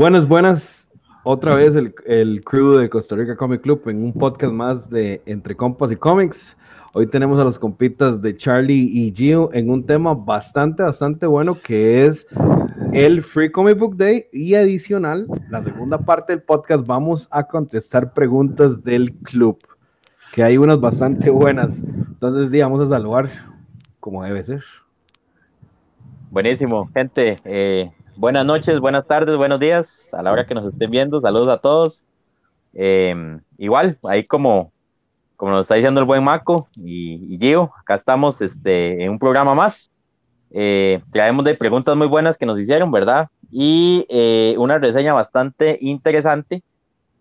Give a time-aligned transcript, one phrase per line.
[0.00, 0.88] Buenas, buenas.
[1.24, 5.20] Otra vez el, el, crew de Costa Rica Comic Club en un podcast más de
[5.26, 6.56] Entre Compas y Comics.
[6.94, 11.60] Hoy tenemos a los compitas de Charlie y Gio en un tema bastante, bastante bueno
[11.60, 12.26] que es
[12.94, 18.14] el Free Comic Book Day y adicional, la segunda parte del podcast, vamos a contestar
[18.14, 19.58] preguntas del club,
[20.32, 21.82] que hay unas bastante buenas.
[21.82, 23.28] Entonces, digamos a saludar
[24.00, 24.64] como debe ser.
[26.30, 27.36] Buenísimo, gente.
[27.44, 27.90] Eh,
[28.20, 30.12] buenas noches, buenas tardes, buenos días.
[30.12, 32.04] A la hora que nos estén viendo, saludos a todos.
[32.74, 33.14] Eh,
[33.56, 34.72] igual, ahí como,
[35.36, 39.18] como nos está diciendo el buen Maco y, y Gio, acá estamos este, en un
[39.18, 39.90] programa más.
[40.50, 43.28] Eh, traemos de preguntas muy buenas que nos hicieron, ¿verdad?
[43.50, 44.06] Y
[44.58, 46.62] una reseña bastante interesante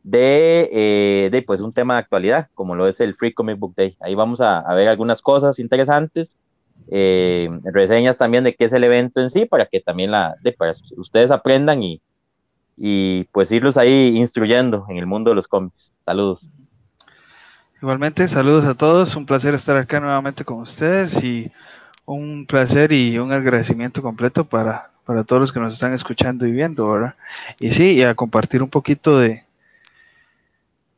[0.04, 3.96] de, de, pues un tema de actualidad, como lo es el Free Comic Book Day.
[4.02, 6.36] Ahí vamos a, a ver algunas cosas interesantes
[6.92, 10.56] eh, reseñas también de qué es el evento en sí, para que también la, de,
[10.98, 12.02] ustedes aprendan y,
[12.78, 15.92] y pues irlos ahí instruyendo en el mundo de los cómics.
[16.04, 16.50] Saludos.
[17.82, 21.52] Igualmente, saludos a todos, un placer estar acá nuevamente con ustedes y
[22.06, 26.52] un placer y un agradecimiento completo para, para todos los que nos están escuchando y
[26.52, 27.16] viendo, ¿verdad?
[27.60, 29.44] Y sí, y a compartir un poquito de,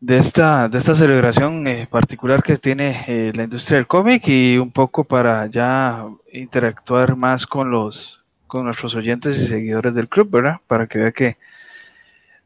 [0.01, 4.57] de esta, de esta celebración eh, particular que tiene eh, la industria del cómic y
[4.57, 10.29] un poco para ya interactuar más con los con nuestros oyentes y seguidores del club,
[10.29, 10.57] ¿verdad?
[10.67, 11.37] Para que vea que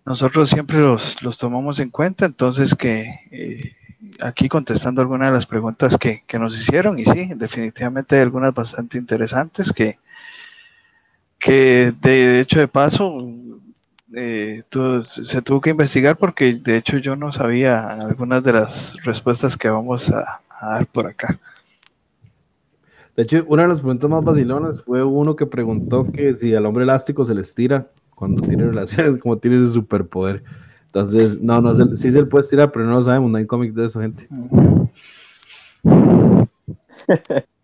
[0.06, 3.76] nosotros siempre los, los tomamos en cuenta, entonces que eh,
[4.20, 8.54] aquí contestando algunas de las preguntas que, que, nos hicieron y sí, definitivamente hay algunas
[8.54, 9.98] bastante interesantes que,
[11.40, 13.18] que de hecho de paso
[14.16, 14.64] eh,
[15.04, 19.70] se tuvo que investigar porque de hecho yo no sabía algunas de las respuestas que
[19.70, 21.38] vamos a, dar por acá.
[23.16, 26.66] De hecho, una de las preguntas más vacilonas fue uno que preguntó que si al
[26.66, 30.44] hombre elástico se les tira cuando tiene relaciones, como tiene ese superpoder.
[30.86, 33.46] Entonces, no, no, se, sí se le puede tirar, pero no lo sabemos, no hay
[33.46, 34.28] cómics de eso, gente.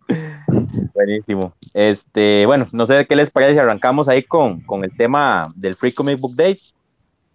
[0.93, 1.53] Buenísimo.
[1.73, 5.93] Este, bueno, no sé qué les parece arrancamos ahí con, con el tema del Free
[5.93, 6.57] Comic Book Day.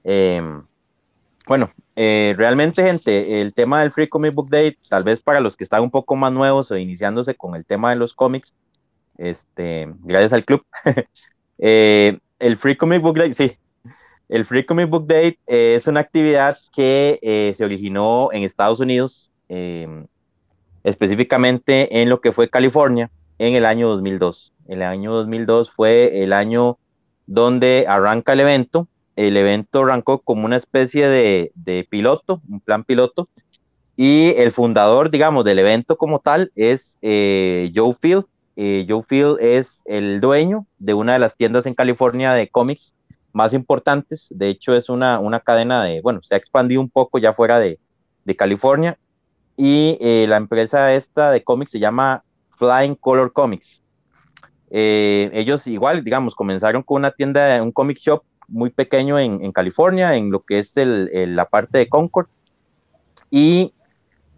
[0.05, 0.63] Em,
[1.47, 5.57] bueno, eh, realmente, gente, el tema del Free Comic Book Day, tal vez para los
[5.57, 8.53] que están un poco más nuevos o iniciándose con el tema de los cómics,
[9.19, 10.65] este, gracias al club.
[11.59, 13.57] Eh, el Free Comic Book Day, sí,
[14.29, 20.07] el Free Comic Book Day es una actividad que se originó en Estados Unidos em,
[20.87, 24.53] específicamente en lo que fue California en el año 2002.
[24.69, 26.79] El año 2002 fue el año
[27.27, 28.87] donde arranca el evento.
[29.17, 33.29] El evento arrancó como una especie de, piloto, un plan piloto,
[33.97, 38.25] y el fundador, digamos, del evento como tal es eh, Joe Field.
[38.55, 42.95] Eh, Joe Field es el dueño de una de las tiendas en California de cómics
[43.33, 44.29] más importantes.
[44.31, 47.59] De hecho, es una, una cadena de, bueno, se ha expandido un poco ya fuera
[47.59, 47.81] de,
[48.25, 48.99] de California
[49.57, 52.23] y eh, la empresa esta de cómics se llama
[52.59, 53.83] Flying Color Comics.
[54.71, 60.15] Eh, ellos igual, digamos, comenzaron con una tienda, un comic shop muy pequeño en, California,
[60.15, 62.29] en lo que es el, la parte de Concord.
[63.31, 63.73] Y,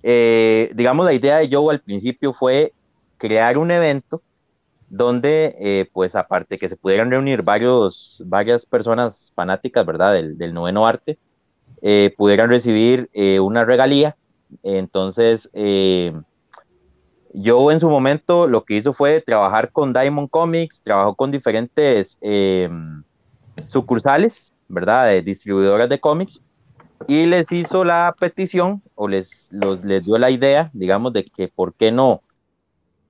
[0.02, 2.72] eh, digamos, la idea de Joe al principio fue
[3.18, 4.22] crear un evento
[4.88, 10.86] donde, pues, aparte que se pudieran reunir varios, varias personas fanáticas, ¿verdad?, del, del noveno
[10.86, 11.18] arte,
[12.16, 14.16] pudieran recibir una regalía
[14.62, 16.12] entonces, eh,
[17.32, 22.18] yo en su momento lo que hizo fue trabajar con Diamond Comics, trabajó con diferentes
[22.20, 22.68] eh,
[23.68, 25.08] sucursales, ¿verdad?
[25.08, 26.40] De distribuidoras de cómics
[27.06, 31.74] y les hizo la petición o les, les dio la idea, digamos, de que por
[31.74, 32.22] qué no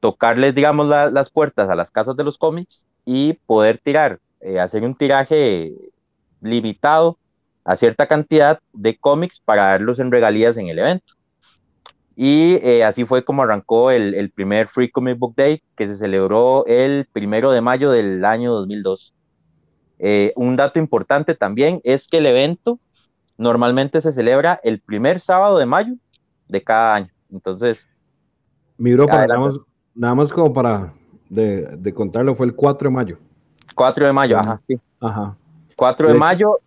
[0.00, 4.84] tocarles, digamos, las puertas a las casas de los cómics y poder tirar, eh, hacer
[4.84, 5.72] un tiraje
[6.40, 7.18] limitado
[7.64, 11.14] a cierta cantidad de cómics para darlos en regalías en el evento.
[12.20, 16.66] Y eh, así fue como arrancó el, primer Free Comic Book Day, que se celebró
[16.66, 19.14] el primero de mayo del año 2002.
[20.00, 22.80] Eh, un dato importante también es que el evento
[23.36, 25.94] normalmente se celebra el primer sábado de mayo
[26.48, 27.12] de cada año.
[27.30, 27.86] Entonces,
[28.78, 29.12] mi grupo,
[29.94, 30.92] nada más, como para
[31.30, 33.18] de, contarlo, fue el 4 de mayo.
[33.76, 34.76] 4 de mayo, ajá, sí.
[34.98, 35.36] Ajá.
[35.76, 36.58] 4 de, mayo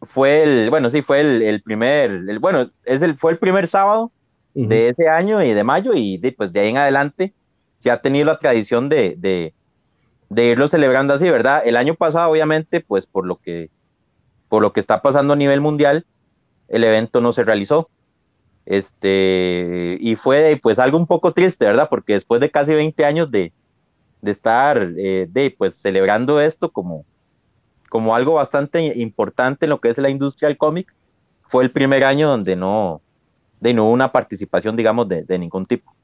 [0.00, 4.10] fue el, bueno, sí, fue el, primer, el, bueno, es el, fue el primer sábado
[4.64, 7.34] de ese año y de mayo y de, pues de ahí en adelante
[7.78, 9.52] se ha tenido la tradición de, de,
[10.30, 11.62] de, irlo celebrando así, ¿verdad?
[11.66, 13.68] El año pasado, obviamente, pues por lo que,
[14.48, 16.06] por lo que está pasando a nivel mundial,
[16.68, 17.90] el evento no se realizó.
[18.64, 21.88] Este, y fue pues algo un poco triste, ¿verdad?
[21.90, 23.52] Porque después de casi 20 años de,
[24.22, 27.04] de estar, eh, de pues celebrando esto como,
[27.90, 30.92] como algo bastante importante en lo que es la industria del cómic,
[31.42, 33.02] fue el primer año donde no,
[33.60, 35.94] de no hubo una participación, digamos, de, de, ningún tipo.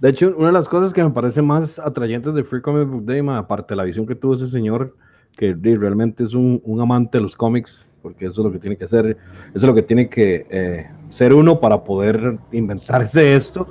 [0.00, 3.04] De hecho, una de las cosas que me parece más atrayentes de Free Comic Book
[3.04, 4.96] Day, aparte de la visión que tuvo ese señor,
[5.36, 8.76] que realmente es un, un, amante de los cómics, porque eso es lo que tiene
[8.76, 9.18] que hacer, eso
[9.54, 13.68] es lo que tiene que eh, ser uno para poder inventarse esto,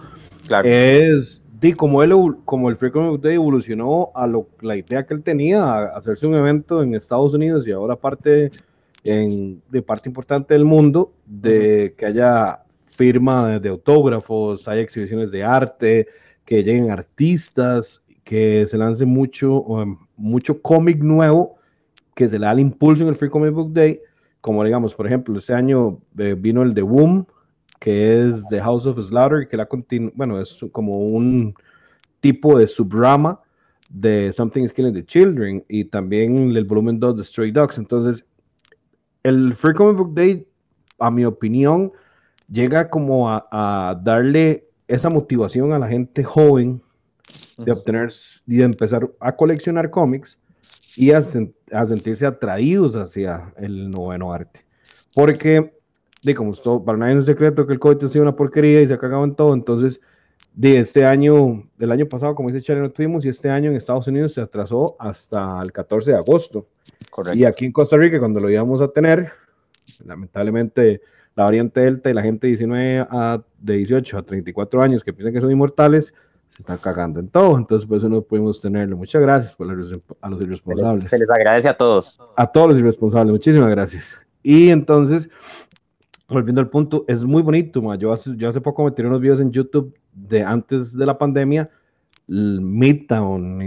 [0.48, 0.68] claro.
[0.68, 2.12] es de como él,
[2.44, 5.98] como el Free Comic Book Day evolucionó a lo, la idea que él tenía, a
[5.98, 8.50] hacerse un evento en Estados Unidos y ahora parte
[9.04, 15.44] en, de parte importante del mundo, de que haya firma de, autógrafos, hay exhibiciones de
[15.44, 16.08] arte,
[16.46, 21.56] que lleguen artistas, que se lance mucho, um, mucho cómic nuevo,
[22.14, 24.00] que se le da el impulso en el Free Comic Book Day,
[24.42, 27.26] como digamos, por ejemplo, este año eh, vino el de Boom,
[27.80, 29.68] que es The House of Slaughter, que la
[30.14, 31.56] bueno, es como un
[32.20, 33.42] tipo de subrama
[33.90, 37.78] de Something is Killing the Children, y también el volumen 2 de Stray Dogs.
[37.78, 38.26] Entonces,
[39.24, 40.48] el Free Comic Book Day,
[41.00, 41.92] a mi opinión,
[42.50, 46.82] llega como a, a darle esa motivación a la gente joven
[47.58, 48.10] de obtener
[48.48, 50.38] y de empezar a coleccionar cómics
[50.96, 54.66] y a, a, sentirse atraídos hacia el noveno arte.
[55.14, 55.74] Porque,
[56.22, 58.82] de como esto, para nadie es un secreto que el COVID ha sido una porquería
[58.82, 60.02] y se ha cagado en todo, entonces,
[60.54, 63.78] de este año, del año pasado, como dice Charlie, no tuvimos, y este año en
[63.78, 66.68] Estados Unidos se atrasó hasta el 14 de agosto.
[67.10, 67.38] Correcto.
[67.38, 69.32] Y aquí en Costa Rica, cuando lo íbamos a tener,
[70.06, 71.02] lamentablemente
[71.36, 75.14] la variante Delta y la gente de 19 a de 18 a 34 años que
[75.14, 76.14] piensan que son inmortales,
[76.50, 77.58] se están cagando en todo.
[77.58, 78.98] Entonces, por eso no pudimos tenerlo.
[78.98, 81.10] Muchas gracias por a los irresponsables.
[81.10, 82.20] Se les agradece a todos.
[82.36, 83.32] A todos los irresponsables.
[83.32, 84.20] Muchísimas gracias.
[84.44, 85.30] Y entonces,
[86.28, 87.96] volviendo al punto, es muy bonito.
[87.96, 91.18] Yo, hace, yo hace poco me tiré unos videos en YouTube de antes de la
[91.18, 91.70] pandemia.
[92.28, 93.60] Midtown,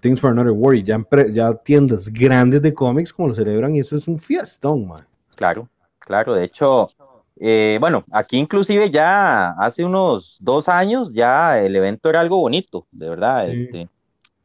[0.00, 3.96] Things for Another Worry, ya, ya tiendas grandes de cómics como lo celebran y eso
[3.96, 5.04] es un fiestón, man.
[5.34, 5.68] Claro,
[5.98, 6.34] claro.
[6.34, 6.88] De hecho,
[7.40, 12.86] eh, bueno, aquí inclusive ya hace unos dos años ya el evento era algo bonito,
[12.92, 13.48] de verdad.
[13.50, 13.62] Sí.
[13.62, 13.88] Este,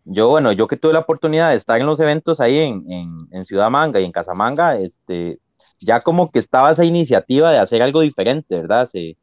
[0.05, 3.27] yo, bueno, yo que tuve la oportunidad de estar en los eventos ahí en, en,
[3.31, 5.37] en, Ciudad Manga y en Casamanga, este,
[5.79, 8.87] ya como que estaba esa iniciativa de hacer algo diferente, ¿verdad?
[8.87, 9.17] Se,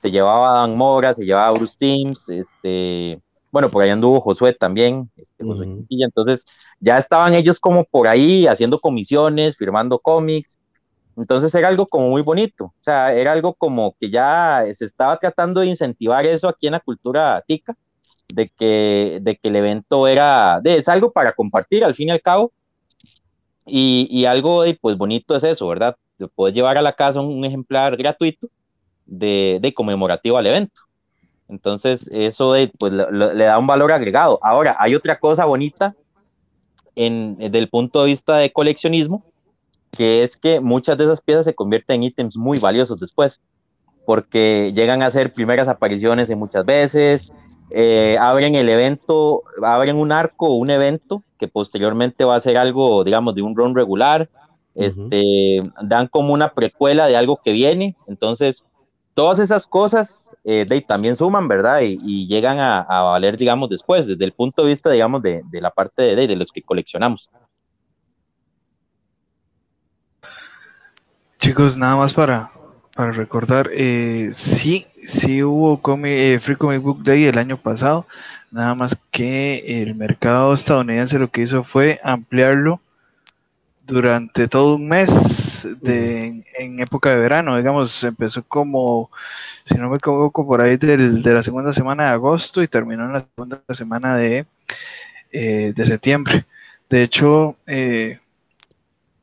[0.00, 3.20] se llevaba Dan Mora, se llevaba Bruce Teams, este,
[3.50, 5.86] bueno, por ahí anduvo Josué también, este, uh -huh.
[5.88, 6.44] entonces
[6.80, 10.58] ya estaban ellos como por ahí haciendo comisiones, firmando cómics,
[11.16, 15.16] entonces era algo como muy bonito, o sea, era algo como que ya se estaba
[15.18, 17.74] tratando de incentivar eso aquí en la cultura tica,
[18.28, 22.10] de que, de que el evento era, de, es algo para compartir al fin y
[22.10, 22.52] al cabo,
[23.64, 25.96] y, y algo de, pues bonito es eso, ¿verdad?
[26.18, 28.48] De poder llevar a la casa un, un ejemplar gratuito
[29.06, 30.80] de, de, conmemorativo al evento.
[31.48, 34.38] Entonces, eso de, pues, le, le, da un valor agregado.
[34.42, 35.94] Ahora, hay otra cosa bonita
[36.96, 39.22] en, desde el punto de vista de coleccionismo,
[39.92, 43.40] que es que muchas de esas piezas se convierten en ítems muy valiosos después,
[44.04, 47.32] porque llegan a ser primeras apariciones en muchas veces,
[47.70, 52.56] eh, abren el evento, abren un arco o un evento que posteriormente va a ser
[52.56, 54.28] algo, digamos, de un run regular,
[54.74, 54.86] uh -huh.
[54.86, 58.64] este, dan como una precuela de algo que viene, entonces
[59.16, 61.80] todas esas cosas eh, también suman, ¿verdad?
[61.80, 66.02] Y, llegan a, valer, digamos, después, desde el punto de vista, digamos, de, la parte
[66.02, 67.30] de, de, de los que coleccionamos.
[71.38, 72.50] Chicos, nada más para,
[72.94, 78.06] para recordar, eh, sí, sí hubo comic, eh, Free Comic Book Day el año pasado,
[78.50, 82.82] nada más que el mercado estadounidense lo que hizo fue ampliarlo
[83.86, 89.10] durante todo un mes de, en, época de verano, digamos, empezó como,
[89.64, 93.04] si no me equivoco, por ahí del, de la segunda semana de agosto y terminó
[93.04, 94.46] en la segunda semana de,
[95.32, 96.44] eh, de septiembre.
[96.90, 98.18] De hecho, eh,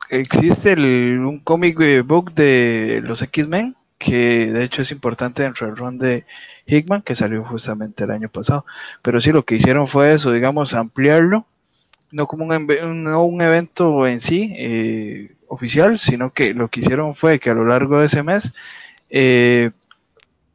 [0.09, 5.77] existe el, un cómic book de los X-Men, que de hecho es importante dentro del
[5.77, 6.25] run de
[6.65, 8.65] Hickman, que salió justamente el año pasado.
[9.01, 11.45] Pero sí, lo que hicieron fue eso, digamos, ampliarlo,
[12.13, 17.15] no como un, no un evento en sí eh, oficial, sino que lo que hicieron
[17.15, 18.53] fue que a lo largo de ese mes,
[19.09, 19.71] eh,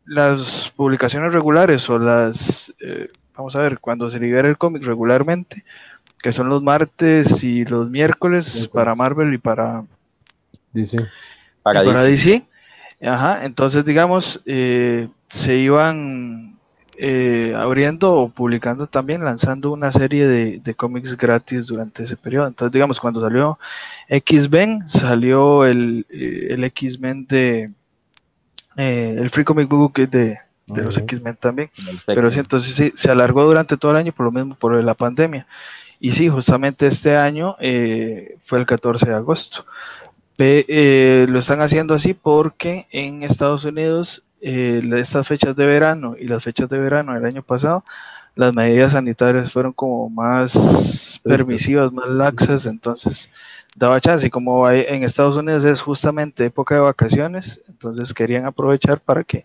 [0.06, 5.64] las publicaciones regulares o las, eh, vamos a ver, cuando se libera el cómic regularmente,
[6.22, 8.68] que son los martes y los miércoles okay.
[8.68, 9.84] para Marvel y para
[10.72, 10.98] DC.
[11.62, 12.46] Para, y para DC.
[13.02, 16.57] Ajá, entonces digamos, eh, se iban
[17.00, 22.48] eh, abriendo o publicando también, lanzando una serie de, de, cómics gratis durante ese periodo.
[22.48, 23.58] Entonces digamos, cuando salió
[24.08, 27.70] X-Men, salió el, eh, el X-Men de...
[28.76, 31.70] Eh, el Free Comic Book de, de los X-Men también.
[32.06, 34.94] Pero sí, entonces sí, se alargó durante todo el año por lo mismo, por la
[34.94, 35.46] pandemia.
[36.00, 39.64] Y sí, justamente este año eh, fue el 14 de agosto.
[40.40, 46.26] Eh, lo están haciendo así porque en Estados Unidos eh, estas fechas de verano y
[46.26, 47.84] las fechas de verano del año pasado,
[48.34, 53.30] las medidas sanitarias fueron como más permisivas, más laxas, entonces
[53.74, 54.26] daba chance.
[54.26, 59.44] Y como en Estados Unidos es justamente época de vacaciones, entonces querían aprovechar para que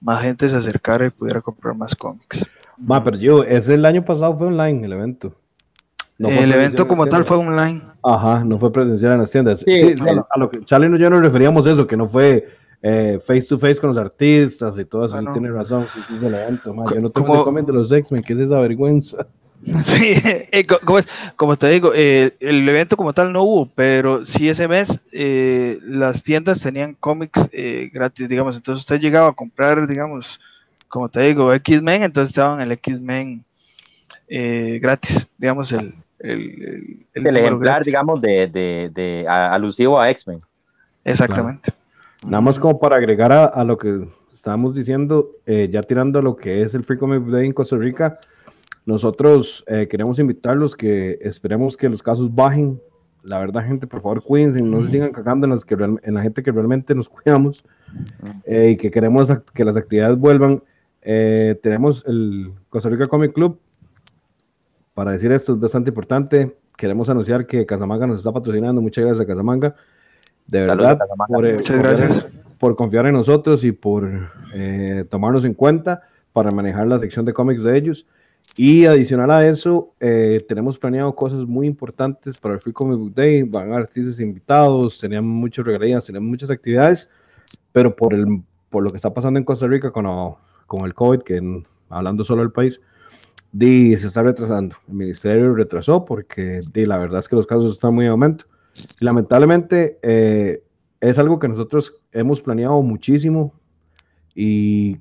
[0.00, 2.46] más gente se acercara y pudiera comprar más cómics.
[2.78, 5.34] Ma, pero yo, ese el año pasado fue online el evento.
[6.18, 7.82] el evento como tal fue online.
[8.02, 9.60] Ajá, no fue presencial en las tiendas.
[9.60, 9.94] Sí,
[10.30, 12.48] A, lo que Charlie y yo nos referíamos eso, que no fue
[12.82, 15.18] eh, face to face con los artistas y todo eso.
[15.20, 15.86] sí, tiene razón.
[15.92, 16.74] Sí, sí, es el evento.
[16.74, 17.62] Yo no tengo como...
[17.62, 19.26] de los X-Men, ¿qué es esa vergüenza?
[19.84, 20.14] Sí,
[20.52, 24.48] eh, como, es, como te digo, eh, el evento como tal no hubo, pero sí
[24.48, 27.50] ese mes eh, las tiendas tenían cómics
[27.92, 30.40] gratis, digamos, entonces usted llegaba a comprar, digamos,
[30.88, 33.44] como te digo, X-Men, entonces estaban el X-Men
[34.28, 40.40] gratis, digamos, el, el, el, ejemplar, digamos, de, de, de alusivo a X-Men.
[41.04, 41.72] Exactamente.
[42.26, 46.62] Nada más como para agregar a, a lo que estábamos diciendo, ya tirando lo que
[46.62, 48.18] es el Free Comic Day en Costa Rica,
[48.86, 52.80] nosotros eh, queremos invitarlos que esperemos que los casos bajen.
[53.22, 56.22] La verdad, gente, por favor, cuídense, no se sigan cagando en, los que en la
[56.22, 57.64] gente que realmente nos cuidamos
[58.44, 60.62] eh, y que queremos que las actividades vuelvan.
[61.02, 63.60] Eh, tenemos el Costa Rica Comic Club.
[64.94, 66.56] Para decir esto es bastante importante.
[66.76, 68.80] Queremos anunciar que Casamanga nos está patrocinando.
[68.80, 69.76] Muchas gracias a Casamanga.
[70.50, 72.26] De verdad, por, Muchas gracias.
[72.58, 74.30] por confiar en nosotros y por
[75.08, 76.02] tomarnos en cuenta
[76.32, 78.06] para manejar la sección de cómics de ellos.
[78.56, 83.14] Y adicional a eso, eh, tenemos planeado cosas muy importantes para el Free Comic Book
[83.14, 83.42] Day.
[83.44, 87.08] Van artistas invitados, tenemos muchas regalías, tenemos muchas actividades,
[87.72, 90.04] pero por, el, por lo que está pasando en Costa Rica con,
[90.66, 92.80] con el COVID, que hablando solo del país,
[93.52, 94.76] di, se está retrasando.
[94.88, 98.46] El ministerio retrasó porque di, la verdad es que los casos están muy en aumento.
[98.98, 100.62] Lamentablemente eh,
[101.00, 103.54] es algo que nosotros hemos planeado muchísimo
[104.34, 104.98] y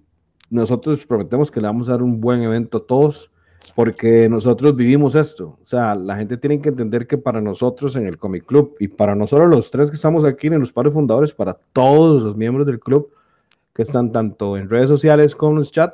[0.49, 3.31] nosotros prometemos que le vamos a dar un buen evento a todos
[3.75, 5.57] porque nosotros vivimos esto.
[5.61, 8.87] O sea, la gente tiene que entender que para nosotros en el Comic Club y
[8.87, 12.65] para nosotros los tres que estamos aquí en los padres fundadores, para todos los miembros
[12.65, 13.11] del club
[13.73, 15.93] que están tanto en redes sociales como en los chat,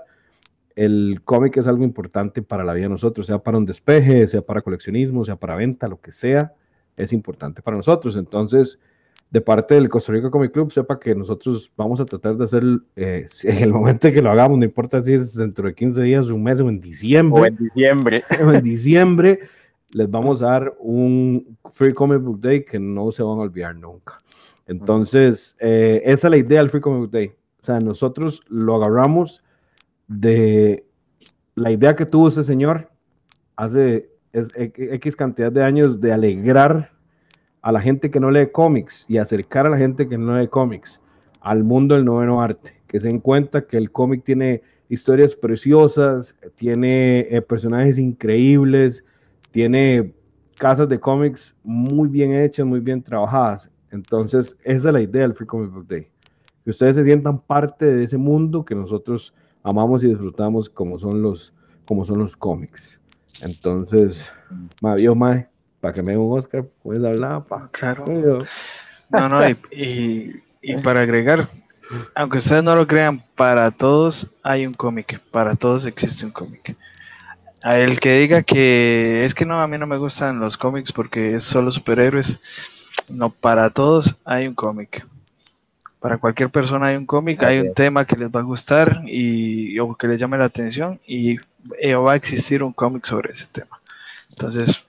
[0.75, 4.41] el cómic es algo importante para la vida de nosotros, sea para un despeje, sea
[4.41, 6.53] para coleccionismo, sea para venta, lo que sea,
[6.97, 8.15] es importante para nosotros.
[8.15, 8.79] Entonces,
[9.29, 12.63] de parte del Costa Rica Comic Club, sepa que nosotros vamos a tratar de hacer,
[12.95, 16.27] eh, en el momento que lo hagamos, no importa si es dentro de 15 días,
[16.27, 17.41] un mes o en diciembre.
[17.41, 18.23] O en diciembre.
[18.45, 19.39] O en diciembre,
[19.91, 23.75] les vamos a dar un Free Comic Book Day que no se van a olvidar
[23.75, 24.21] nunca.
[24.67, 27.27] Entonces, eh, esa es la idea del Free Comic Book Day.
[27.61, 29.43] O sea, nosotros lo agarramos
[30.07, 30.85] de
[31.55, 32.91] la idea que tuvo ese señor
[33.55, 36.92] hace X cantidad de años de alegrar
[37.62, 40.48] a la gente que no lee cómics y acercar a la gente que no lee
[40.48, 41.00] cómics
[41.42, 46.38] al mundo del noveno arte, que se den cuenta que el cómic tiene historias preciosas,
[46.56, 49.04] tiene eh, personajes increíbles,
[49.51, 50.13] tiene
[50.58, 53.70] casas de cómics muy bien hechas, muy bien trabajadas.
[53.92, 56.08] Entonces, esa es la idea del Free Comic Book Day.
[56.63, 61.22] Que ustedes se sientan parte de ese mundo que nosotros amamos y disfrutamos como son
[61.22, 61.54] los,
[61.86, 63.00] como son los cómics.
[63.42, 64.32] Entonces,
[64.82, 65.48] Mavio Mae,
[65.80, 67.70] para que me dé un Oscar, puedes hablar, pa.
[67.72, 68.06] Claro.
[69.10, 70.42] No, no, y,
[70.84, 71.48] para agregar,
[72.15, 76.75] aunque ustedes no lo crean, para todos hay un cómic, para todos existe un cómic.
[77.62, 80.92] A el que diga que es que no, a mí no me gustan los cómics
[80.92, 82.39] porque es solo superhéroes,
[83.10, 85.06] no, para todos hay un cómic.
[86.05, 89.79] Para cualquier persona hay un cómic, hay un tema que les va a gustar y
[89.79, 91.39] o que les llame la atención y
[91.79, 93.81] eh, va a existir un cómic sobre ese tema.
[94.29, 94.85] Entonces,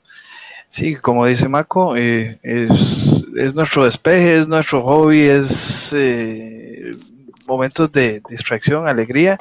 [0.69, 6.99] Sí, como dice Mako, eh, es, nuestro despeje, es nuestro hobby, es eh,
[7.47, 9.39] momentos de distracción, alegría.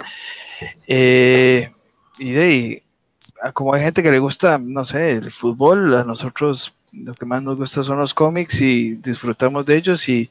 [0.87, 1.69] Eh,
[2.17, 2.83] y de
[3.53, 7.43] como hay gente que le gusta, no sé, el fútbol, a nosotros lo que más
[7.43, 10.29] nos gusta son los cómics y disfrutamos de ellos y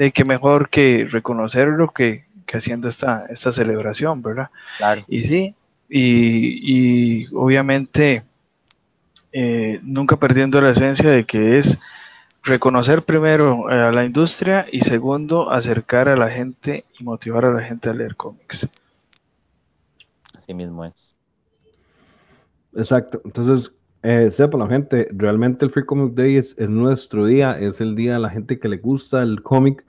[0.00, 4.48] de que mejor que reconocerlo que, que haciendo esta, esta celebración, ¿verdad?
[4.78, 5.04] Claro.
[5.06, 5.54] Y sí,
[5.90, 8.22] y, y obviamente
[9.30, 11.78] eh, nunca perdiendo la esencia de que es
[12.42, 17.52] reconocer primero eh, a la industria y segundo acercar a la gente y motivar a
[17.52, 18.66] la gente a leer cómics.
[20.32, 21.18] Así mismo es.
[22.74, 23.20] Exacto.
[23.26, 23.70] Entonces,
[24.02, 28.14] eh, sepa la gente, realmente el Free Comic Day es, nuestro día, es el día
[28.14, 29.84] de la gente que le gusta el cómic,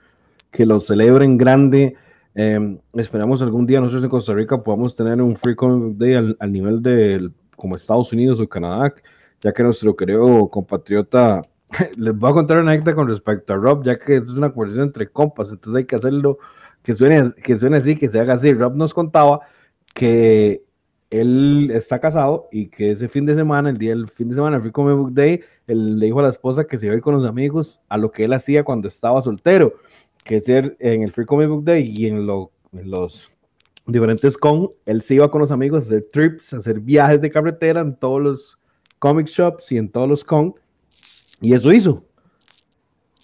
[0.51, 1.95] que lo celebren grande.
[2.35, 6.37] Em, esperamos algún día nosotros en Costa Rica podamos tener un Free Comic Day al,
[6.39, 7.29] al nivel de
[7.61, 8.93] como Estados Unidos o Canadá,
[9.41, 11.41] ya que nuestro querido compatriota,
[11.97, 14.87] les voy a contar una anécdota con respecto a Rob, ya que es una conversación
[14.87, 16.39] entre compas, entonces hay que hacerlo
[16.81, 18.51] que suene, que suene así, que se haga así.
[18.53, 19.41] Rob nos contaba
[19.93, 20.63] que
[21.11, 24.55] él está casado y que ese fin de semana, el día del fin de semana,
[24.55, 26.97] el Free Comic Book Day, él le dijo a la esposa que se iba a
[26.97, 29.75] ir con los amigos a lo que él hacía cuando estaba soltero,
[30.23, 33.31] que ser en el Free Comic Book Day y en, lo, en los
[33.85, 37.31] diferentes con, él se iba con los amigos a hacer trips, a hacer viajes de
[37.31, 38.59] carretera en todos los
[38.99, 40.55] comic shops y en todos los con,
[41.39, 42.03] y eso hizo.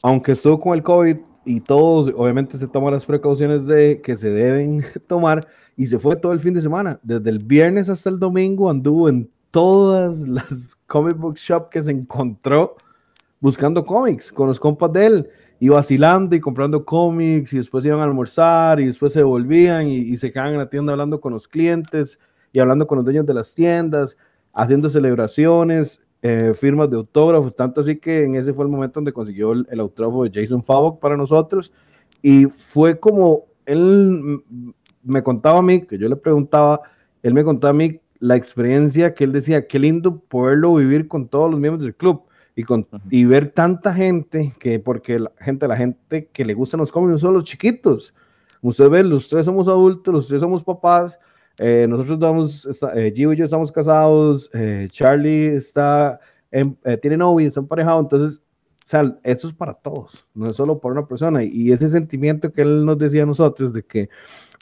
[0.01, 4.30] Aunque estuvo con el COVID y todos, obviamente se toman las precauciones de que se
[4.30, 7.00] deben tomar, y se fue todo el fin de semana.
[7.04, 11.92] Desde el viernes hasta el domingo anduvo en todas las comic book shop que se
[11.92, 12.75] encontró
[13.39, 18.00] buscando cómics con los compas de él y vacilando y comprando cómics y después iban
[18.00, 21.48] a almorzar y después se volvían y, se quedaban en la tienda hablando con los
[21.48, 22.20] clientes
[22.54, 24.18] y hablando con los dueños de las tiendas,
[24.54, 29.14] haciendo celebraciones, eh, firmas de autógrafos, tanto así que en ese fue el momento donde
[29.14, 31.74] consiguió el, el autógrafo de Jason Favok para nosotros
[32.22, 34.42] y fue como él
[35.04, 36.82] me contaba a mí, que yo le preguntaba,
[37.24, 41.28] él me contaba a mí la experiencia que él decía, qué lindo poderlo vivir con
[41.28, 42.26] todos los miembros del club
[42.58, 46.80] y, con, y ver tanta gente, que porque la gente, la gente que le gustan
[46.80, 48.16] los cómics no son los chiquitos.
[48.64, 51.20] Usted ve, los tres somos adultos, los tres somos papás,
[51.60, 56.20] eh, nosotros vamos, está, eh, Gio y yo estamos casados, eh, Charlie está,
[57.00, 58.42] tiene novia, está emparejado, entonces,
[58.88, 61.44] o sea, esto es para todos, no es solo para una persona.
[61.44, 64.10] Y ese sentimiento que él nos decía a nosotros de que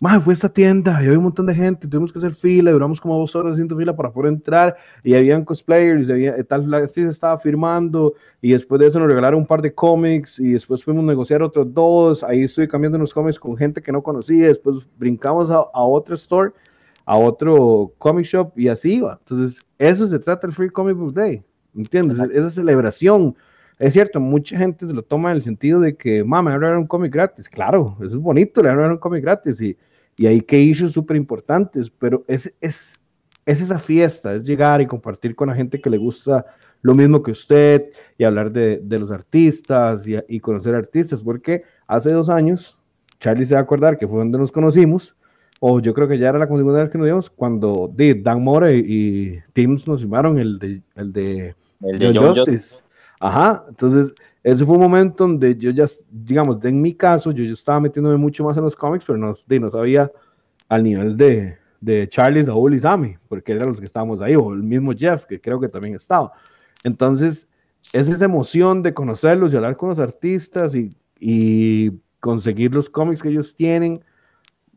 [0.02, 2.72] Madre, fue a esta tienda y había un montón de gente, tuvimos que hacer fila,
[2.72, 6.68] duramos como dos horas haciendo fila para poder entrar y habían cosplayers, y había, tal,
[6.68, 10.54] la actriz estaba firmando y después de eso nos regalaron un par de cómics y
[10.54, 14.02] después fuimos a negociar otros dos, ahí estuve cambiando unos cómics con gente que no
[14.02, 16.52] conocía, después brincamos a, a otro store,
[17.06, 19.20] a otro comic shop y así va.
[19.22, 21.44] Entonces, eso se trata el Free Comic Book Day,
[21.76, 22.20] ¿entiendes?
[22.20, 23.36] Esa celebración.
[23.78, 26.88] Es cierto, mucha gente se lo toma en el sentido de que, mamá, me un
[26.88, 27.50] cómic gratis.
[27.50, 29.78] Claro, eso es bonito, le a un cómic gratis y,
[30.16, 33.00] y hay que issues súper importantes, pero es, es,
[33.46, 36.46] es esa fiesta, es llegar y compartir con la gente que le gusta
[36.82, 41.64] lo mismo que usted y hablar de, de los artistas y, y, conocer artistas, porque
[41.88, 42.78] hace dos años,
[43.20, 45.16] Charlie se va a acordar que fue donde nos conocimos,
[45.60, 48.78] o yo creo que ya era la segunda vez que nos vimos, cuando Dan More
[48.78, 52.76] y, Teams nos firmaron el de, el de, el de John Justice.
[52.76, 52.95] Justice.
[53.20, 57.54] Ajá, entonces ese fue un momento donde yo ya, digamos, en mi caso, yo, yo
[57.54, 60.12] estaba metiéndome mucho más en los cómics, pero no, no sabía
[60.68, 64.54] al nivel de, de Charlie, Saúl y Sammy, porque eran los que estábamos ahí, o
[64.54, 66.32] el mismo Jeff, que creo que también estaba.
[66.84, 67.48] Entonces,
[67.94, 73.22] es esa emoción de conocerlos y hablar con los artistas y, y conseguir los cómics
[73.22, 74.04] que ellos tienen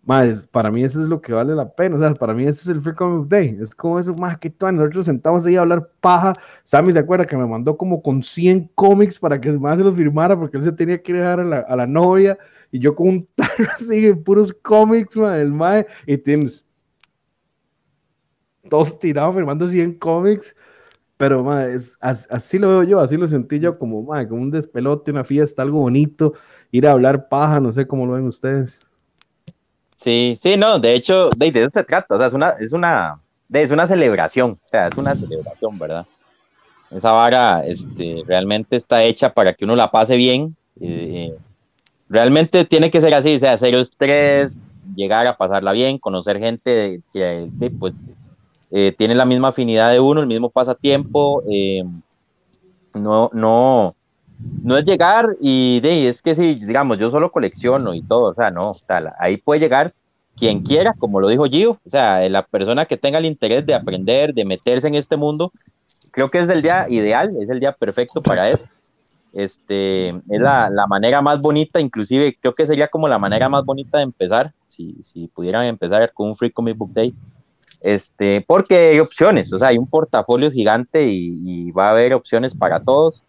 [0.08, 1.96] más, para mí eso es lo que vale la pena.
[1.96, 3.58] O sea, para mí ese es el Free Comic Day.
[3.60, 6.32] Es como eso, más que tú, nosotros sentamos ahí a hablar paja.
[6.64, 9.94] Sammy se acuerda que me mandó como con 100 cómics para que más se los
[9.94, 12.38] firmara porque él se tenía que dejar a la, a la novia.
[12.72, 15.86] Y yo con un tarro así de puros cómics, man, el mae.
[16.06, 16.64] Y tienes
[18.70, 20.56] todos tirados firmando 100 cómics.
[21.18, 25.10] Pero, es, así lo veo yo, así lo sentí yo como, man, como un despelote,
[25.10, 26.32] una fiesta, algo bonito.
[26.70, 28.87] Ir a hablar paja, no sé cómo lo ven ustedes.
[29.98, 33.20] Sí, sí, no, de hecho, de, eso se trata, o sea, es una, es una,
[33.52, 36.06] es una celebración, o sea, es una celebración, ¿verdad?
[36.92, 40.56] Esa vara este, realmente está hecha para que uno la pase bien.
[40.80, 41.34] Eh,
[42.08, 47.00] realmente tiene que ser así, o sea, cero estrés, llegar a pasarla bien, conocer gente
[47.12, 48.00] que, pues
[48.70, 51.42] eh, tiene la misma afinidad de uno, el mismo pasatiempo.
[51.50, 51.82] Eh,
[52.94, 53.96] no, no,
[54.38, 58.34] no es llegar y de, es que si, digamos, yo solo colecciono y todo, o
[58.34, 58.76] sea, no,
[59.18, 59.92] ahí puede llegar
[60.36, 63.74] quien quiera, como lo dijo Gio, o sea, la persona que tenga el interés de
[63.74, 65.52] aprender, de meterse en este mundo,
[66.12, 68.64] creo que es el día ideal, es el día perfecto para eso.
[69.32, 73.64] Este, es la, la manera más bonita, inclusive creo que sería como la manera más
[73.64, 77.12] bonita de empezar, si, si pudieran empezar con un Free Comic Book Day,
[77.80, 82.54] este, porque hay opciones, o sea, hay un portafolio gigante y va a haber opciones
[82.54, 83.24] para todos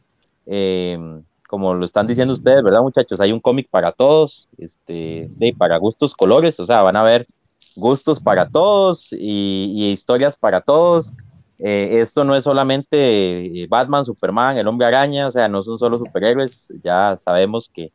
[0.51, 3.19] Em, como lo están diciendo ustedes, ¿verdad, muchachos?
[3.19, 7.27] Hay un cómic para todos, este, de, para gustos colores, o sea, van a ver
[7.75, 11.11] gustos para todos y, historias para todos.
[11.59, 15.99] Eh, esto no es solamente Batman, Superman, el hombre araña, o sea, no son solo
[15.99, 17.91] superhéroes, ya sabemos que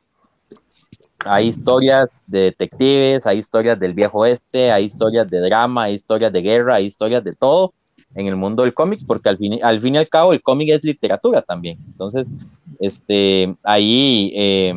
[1.25, 6.33] hay historias de detectives, hay historias del viejo oeste, hay historias de drama, hay historias
[6.33, 7.73] de guerra, hay historias de todo
[8.15, 10.71] en el mundo del cómic, porque al fin, al fin y al cabo el cómic
[10.71, 11.79] es literatura también.
[11.87, 12.31] Entonces,
[12.79, 14.75] este, ahí, eh,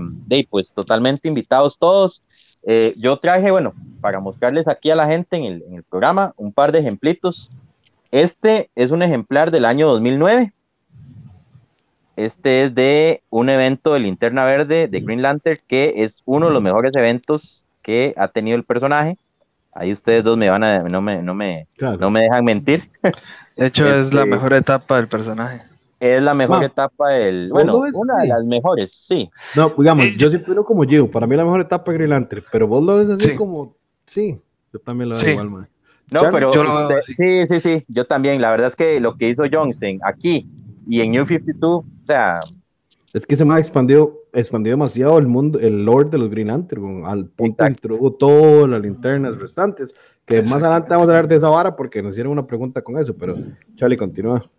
[0.49, 2.23] pues totalmente invitados todos.
[2.63, 6.33] eh, yo traje, bueno, para mostrarles aquí a la gente en el, en el, programa
[6.37, 7.49] un par de ejemplitos.
[8.11, 10.51] Este es un ejemplar del año 2009.
[12.17, 16.53] Este es de un evento de Linterna Verde de Green Lantern, que es uno de
[16.53, 19.17] los mejores eventos que ha tenido el personaje.
[19.79, 21.97] Ahí ustedes dos me van a, no me, no me, claro.
[21.97, 22.89] no me dejan mentir.
[23.55, 25.61] De hecho, es la mejor etapa del personaje.
[25.99, 27.49] Es la mejor etapa del.
[27.51, 29.29] Bueno, una de las mejores, sí.
[29.55, 31.09] No, digamos, yo siempre lo como Gio.
[31.09, 33.35] Para mí la mejor etapa es Green Lantern, pero vos lo ves así sí.
[33.35, 33.75] como.
[34.05, 34.39] Sí,
[34.73, 35.31] yo también lo veo sí.
[35.31, 35.69] igual, man.
[36.09, 36.53] No, Charlie, pero.
[36.53, 38.41] Yo sí, sí, sí, yo también.
[38.41, 40.47] La verdad es que lo que hizo Johnson aquí
[40.87, 42.39] y en New 52, o sea.
[43.13, 43.57] Es que se me ha
[44.39, 48.69] expandido demasiado el mundo, el lore de los Green Lantern, al punto que introdujo todas
[48.69, 49.95] las linternas restantes.
[50.25, 52.97] Que más adelante vamos a hablar de esa vara porque nos hicieron una pregunta con
[52.97, 53.35] eso, pero
[53.75, 54.49] Charlie, continúa.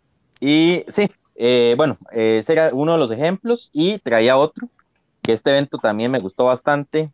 [0.41, 4.69] Y sí, eh, bueno, ese era uno de los ejemplos y traía otro,
[5.23, 7.11] que este evento también me gustó bastante.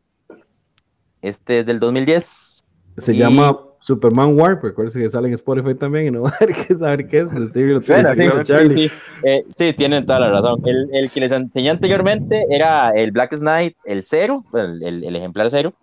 [1.20, 2.64] Este es del 2010.
[2.98, 3.18] Se y...
[3.18, 6.74] llama Superman Warp, recuerden que sale en Spotify también y no va a haber que
[6.74, 7.30] saber qué es.
[7.30, 8.90] bueno, sí, sí,
[9.24, 10.62] eh, sí, tienen toda la razón.
[10.64, 15.16] El, el, que les enseñé anteriormente era el Black Knight, el cero, el, el, el
[15.16, 15.74] ejemplar cero,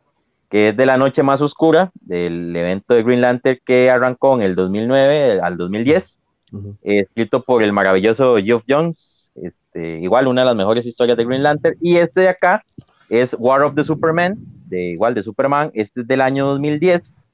[0.50, 4.42] que es de la noche más oscura del evento de Green Lantern que arrancó en
[4.42, 6.20] el 2009 al 2010.
[6.54, 6.76] Uh -huh.
[6.82, 11.44] escrito por el maravilloso Geoff Jones, este, igual una de las mejores historias de Green
[11.44, 12.64] Lantern, y este de acá
[13.10, 17.28] es War of the Superman, de igual de Superman, este es del año 2010,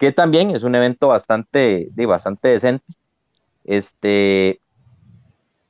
[0.00, 2.86] que también es un evento bastante, de, bastante decente,
[3.64, 4.58] este,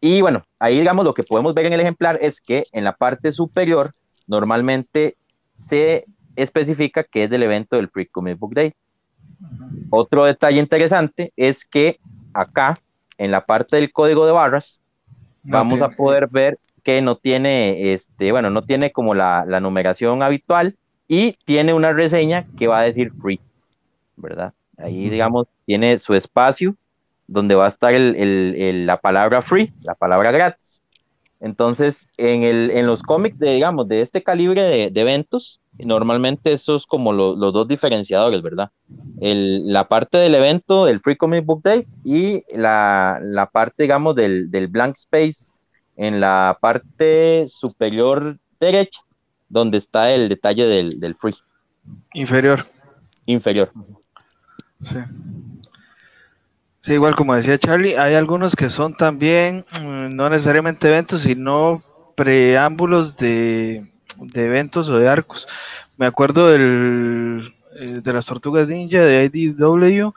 [0.01, 2.95] y bueno, ahí digamos lo que podemos ver en el ejemplar es que en la
[2.95, 3.93] parte superior
[4.29, 5.17] normalmente
[5.57, 6.05] se
[6.37, 8.73] especifica que es del evento del Pre-Comic Book Day.
[9.91, 11.99] Otro detalle interesante es que
[12.33, 12.77] acá,
[13.19, 14.81] en la parte del código de barras,
[15.43, 15.93] no vamos tiene.
[15.93, 20.77] a poder ver que no tiene, este, bueno, no tiene como la, la, numeración habitual
[21.09, 23.41] y tiene una reseña que va a decir free,
[24.21, 24.53] ¿verdad?
[24.77, 26.75] Ahí, digamos, tiene su espacio
[27.27, 30.83] donde va a estar el, el, el, la palabra free, la palabra gratis.
[31.41, 36.53] Entonces, en, el, en los cómics, de, digamos, de este calibre de, de eventos, normalmente
[36.53, 38.71] esos como lo, los dos diferenciadores, ¿verdad?
[39.21, 44.15] El, la parte del evento del Free Comic Book Day y la, la parte, digamos,
[44.17, 45.51] del, del, blank space
[45.97, 49.01] en la parte superior derecha,
[49.49, 51.37] donde está el detalle del, del free.
[52.13, 52.67] Inferior.
[53.25, 53.73] Inferior.
[54.83, 54.99] Sí.
[56.81, 61.83] Sí, igual como decía Charlie, hay algunos que son también mm, no necesariamente eventos, sino
[62.17, 65.47] preámbulos de, de eventos o de arcos.
[65.99, 70.13] Me acuerdo del, eh, de las Tortugas Ninja de IDW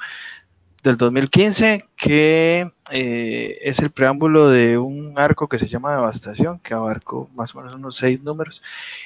[0.83, 6.73] del 2015, que eh, es el preámbulo de un arco que se llama Devastación, que
[6.73, 8.61] abarcó más o menos unos seis números,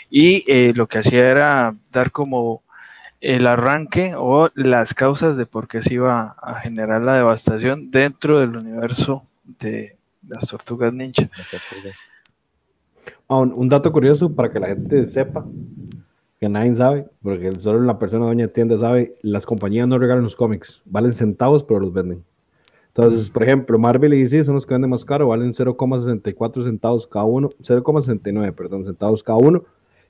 [0.09, 2.63] y eh, lo que hacía era dar como
[3.21, 8.39] el arranque o las causas de por qué se iba a generar la devastación dentro
[8.39, 9.23] del universo
[9.59, 11.29] de las Tortugas Ninja.
[13.27, 15.45] Ah, un, un, dato curioso para que la gente sepa,
[16.39, 20.35] que nadie sabe, porque solo la persona doña tienda sabe, las compañías no regalan los
[20.35, 22.23] cómics, valen centavos, pero los venden.
[22.89, 27.05] Entonces, por ejemplo, Marvel y DC son los que venden más caro, valen 0,64 centavos
[27.05, 29.65] cada uno, 0,69, perdón, centavos cada uno,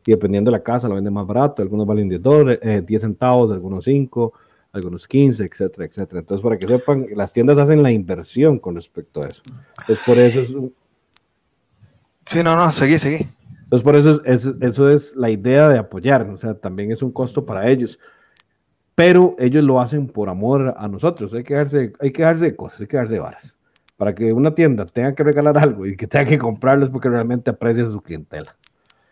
[0.08, 3.02] y dependiendo de la casa lo venden más barato, algunos valen 10, dólares, eh, 10
[3.02, 4.34] centavos, algunos 5,
[4.72, 6.22] algunos 15, etcétera, etcétera.
[6.22, 9.44] Entonces, para que sepan, las tiendas hacen la inversión con respecto a eso.
[9.82, 10.56] Entonces, por eso es
[12.26, 13.28] Sí, no, no, seguí, seguí.
[13.64, 17.02] Entonces, por eso es, es, eso es la idea de apoyar, o sea, también es
[17.02, 18.00] un costo para ellos.
[18.96, 21.34] Pero ellos lo hacen por amor a nosotros.
[21.34, 23.58] Hay que dejarse, hay que dejarse de cosas, hay que dejarse de varas.
[23.98, 27.50] Para que una tienda tenga que regalar algo y que tenga que comprarlo porque realmente
[27.50, 28.56] aprecia a su clientela.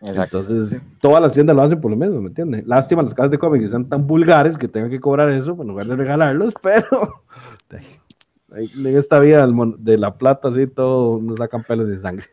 [0.06, 0.40] Exacto.
[0.40, 0.86] Entonces, sí.
[1.00, 2.66] todas las tiendas lo hacen por lo mismo, ¿me entiendes?
[2.66, 5.68] Lástima las casas de cómics que sean tan vulgares que tengan que cobrar eso en
[5.68, 7.24] lugar de regalarlos, pero
[7.70, 9.46] en esta vida
[9.78, 12.26] de la plata, así, todo nos sacan pelos de sangre.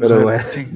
[0.00, 0.44] Pero bueno.
[0.48, 0.66] Sí.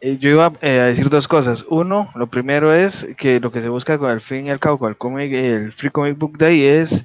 [0.00, 1.64] Eh, yo iba eh, a decir dos cosas.
[1.68, 4.78] Uno, lo primero es que lo que se busca con el fin y al cabo
[4.78, 7.04] con el, comic, el Free Comic Book Day es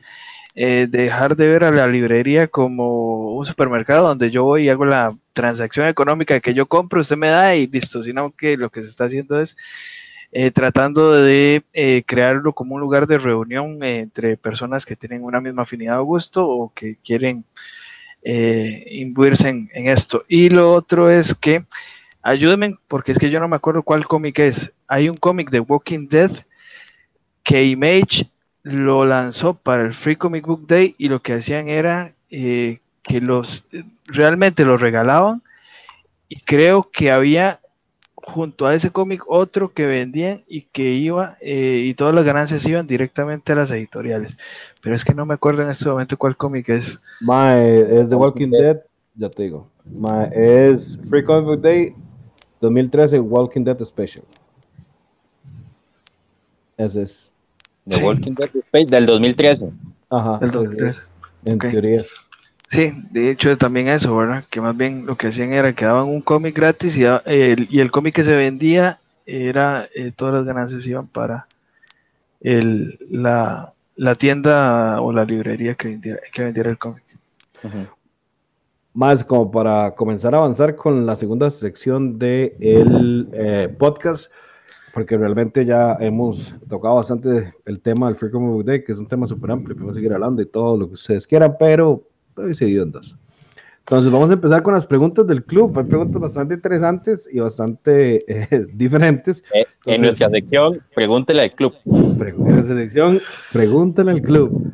[0.55, 4.85] eh, dejar de ver a la librería como un supermercado donde yo voy y hago
[4.85, 8.83] la transacción económica que yo compro, usted me da y listo, sino que lo que
[8.83, 9.57] se está haciendo es
[10.35, 15.39] eh, tratando de eh, crearlo como un lugar de reunión entre personas que tienen una
[15.39, 17.45] misma afinidad o gusto o que quieren
[18.23, 20.23] eh, imbuirse en, en, esto.
[20.27, 21.65] Y lo otro es que,
[22.23, 24.73] ayúdenme, porque es que yo no me acuerdo cuál cómic es.
[24.87, 26.31] Hay un cómic de Walking Dead
[27.43, 28.27] que Image
[28.63, 33.21] lo lanzó para el Free Comic Book Day y lo que hacían era eh, que
[33.21, 33.65] los
[34.05, 35.43] realmente los regalaban
[36.29, 37.59] y creo que había
[38.15, 42.65] junto a ese cómic otro que vendían y que iba eh, y todas las ganancias
[42.65, 44.37] iban directamente a las editoriales.
[44.81, 47.01] Pero es que no me acuerdo en este momento cuál cómic es.
[47.19, 48.77] Mae, es The Walking Dead,
[49.15, 49.67] ya te digo.
[49.85, 51.93] Mae, es Free Comic Book Day
[52.61, 54.23] 2013 Walking Dead Special.
[56.77, 57.32] Ese es.
[57.89, 58.03] The Sí.
[58.03, 59.69] Walking Dead Space, del 2013.
[60.09, 60.37] Ajá.
[60.39, 60.89] Del ese 2013.
[61.01, 61.13] es,
[61.45, 62.03] En teoría.
[62.69, 64.45] Sí, de hecho también eso, ¿verdad?
[64.49, 67.79] Que más bien lo que hacían era que daban un cómic gratis y, el, y
[67.79, 71.47] el cómic que se vendía era, eh, todas las ganancias iban para
[72.41, 77.03] el, la, la tienda o la librería que vendiera, que vendiera el cómic.
[78.93, 84.31] Más como para comenzar a avanzar con la segunda sección del de el podcast,
[84.93, 88.99] porque realmente ya hemos tocado bastante el tema del Free Comic Book Day, que es
[88.99, 92.49] un tema súper amplio, podemos seguir hablando y todo lo que ustedes quieran, pero estoy
[92.49, 93.17] decidido en dos.
[93.79, 95.77] Entonces vamos a empezar con las preguntas del club.
[95.77, 99.43] Hay preguntas bastante interesantes y bastante eh, diferentes.
[99.53, 101.73] Eh, en Entonces- nuestra sección, pregúntele al club.
[101.85, 103.19] En la selección,
[103.51, 104.71] pregúntale al club.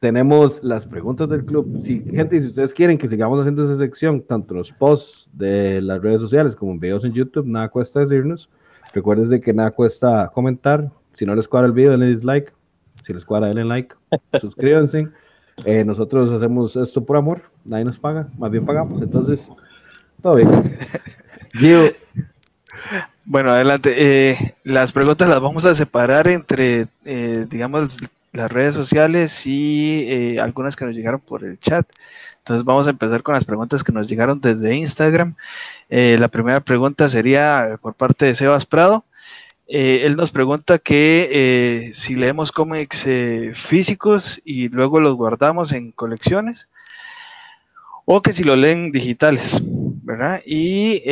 [0.00, 1.78] Tenemos las preguntas del club.
[1.82, 6.00] Si, gente, si ustedes quieren que sigamos haciendo esa sección, tanto los posts de las
[6.02, 8.48] redes sociales como en videos en YouTube, nada cuesta decirnos.
[8.96, 10.90] Recuerden de que nada cuesta comentar.
[11.12, 12.50] Si no les cuadra el video, denle dislike.
[13.04, 13.94] Si les cuadra, denle like.
[14.40, 15.08] Suscríbanse.
[15.66, 17.42] Eh, nosotros hacemos esto por amor.
[17.66, 18.26] Nadie nos paga.
[18.38, 19.02] Más bien pagamos.
[19.02, 19.52] Entonces,
[20.22, 20.48] todo bien.
[21.52, 21.92] Gio,
[23.26, 23.94] Bueno, adelante.
[23.98, 27.98] Eh, las preguntas las vamos a separar entre, eh, digamos,
[28.32, 31.86] las redes sociales y algunas que nos llegaron por el chat.
[32.46, 35.34] Entonces vamos a empezar con las preguntas que nos llegaron desde Instagram.
[35.88, 39.04] Eh, la primera pregunta sería por parte de Sebas Prado.
[39.66, 43.04] Eh, él nos pregunta que eh, si leemos cómics
[43.54, 46.68] físicos y luego los guardamos en colecciones
[48.04, 49.60] o que si lo leen digitales,
[50.04, 50.40] ¿verdad?
[50.46, 51.02] Y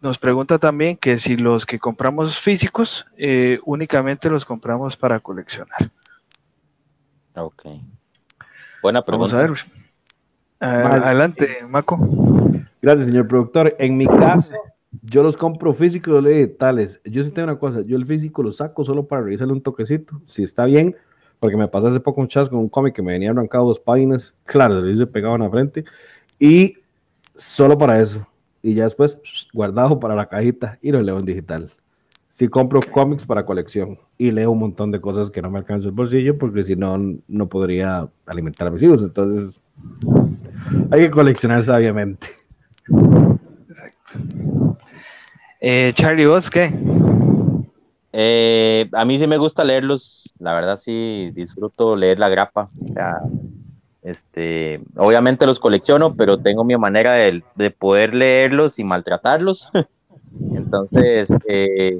[0.00, 3.06] nos pregunta también que si los que compramos físicos
[3.64, 5.88] únicamente los compramos para coleccionar.
[7.36, 7.66] Ok.
[8.82, 9.38] Buena Vamos pregunta.
[9.38, 9.58] a ver.
[10.60, 11.04] A- Vale.
[11.04, 11.98] adelante, Maco.
[12.80, 13.74] Gracias, señor productor.
[13.78, 14.52] En mi caso,
[15.02, 17.00] yo los compro físicos y los leo digitales.
[17.04, 20.20] Yo sí tengo una cosa, yo el físico lo saco solo para revisarle un toquecito,
[20.26, 20.96] si está bien,
[21.40, 23.78] porque me pasó hace poco un chas con un cómic que me venía arrancado dos
[23.80, 25.84] páginas, claro, se lo hice pegado en la frente,
[26.38, 26.78] y
[27.34, 28.26] solo para eso.
[28.62, 29.16] Y ya después
[29.52, 31.70] guardado para la cajita y lo leo en digital.
[32.38, 35.88] Sí compro cómics para colección y leo un montón de cosas que no me alcanza
[35.88, 36.96] el bolsillo porque si no,
[37.26, 39.02] no podría alimentar a mis hijos.
[39.02, 39.60] Entonces,
[40.92, 42.28] hay que coleccionar sabiamente.
[45.60, 46.70] Eh, Charlie, ¿vos qué?
[48.12, 52.68] Eh, a mí sí me gusta leerlos, la verdad sí disfruto leer la grapa.
[52.88, 53.18] O sea,
[54.02, 59.68] este, obviamente los colecciono, pero tengo mi manera de, de poder leerlos sin maltratarlos.
[60.68, 61.98] Entonces, eh,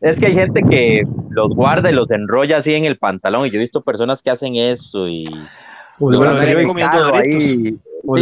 [0.00, 3.50] es que hay gente que los guarda y los enrolla así en el pantalón, y
[3.50, 6.74] yo he visto personas que hacen eso y el andan en el periódico.
[7.14, 8.14] ahí, sí, o-.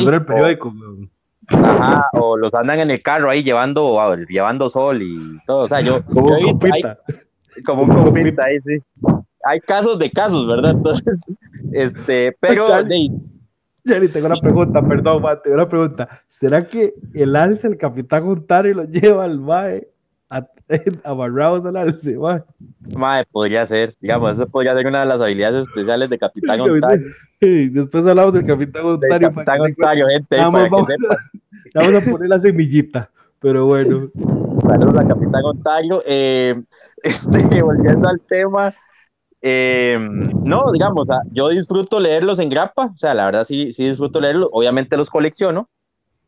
[1.49, 5.61] Ajá, o los andan en el carro ahí llevando, ah, llevando sol y todo.
[5.65, 6.99] O sea, yo, Como yo un compita.
[7.65, 8.79] como un compita ahí, sí.
[9.45, 10.71] Hay casos de casos, ¿verdad?
[10.77, 11.15] Entonces,
[11.73, 13.11] este, pero de-
[13.87, 16.09] Jenny, tengo una pregunta, perdón, ma, tengo una pregunta.
[16.29, 19.89] ¿Será que el alce, el capitán Ontario, lo lleva al mae
[20.29, 20.47] a-
[21.05, 22.43] amarrados al alce, mae?
[22.97, 27.07] mae, podría ser, digamos, eso podría ser una de las habilidades especiales de Capitán Ontario.
[27.41, 29.31] Sí, Después hablamos del capitán Ontario.
[29.33, 31.17] Capitán Ontario, gente, para que vamos, sepan.
[31.17, 34.11] a, vamos a poner la semillita, pero bueno.
[34.67, 36.03] Saludos a Capitán Ontario.
[36.07, 36.61] Eh,
[37.05, 38.75] este, volviendo al tema,
[39.49, 39.97] eh,
[40.43, 44.49] no, digamos, yo disfruto leerlos en grapa, o sea, la verdad sí, sí disfruto leerlos,
[44.51, 45.69] obviamente los colecciono,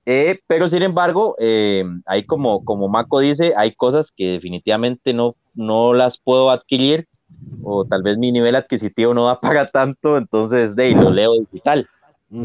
[0.06, 5.34] eh, pero sin embargo, eh, hay como, como Mako dice, hay cosas que definitivamente no,
[5.56, 7.08] no las puedo adquirir,
[7.64, 11.32] o tal vez mi nivel adquisitivo no da para tanto, entonces de ahí lo leo
[11.40, 11.88] digital.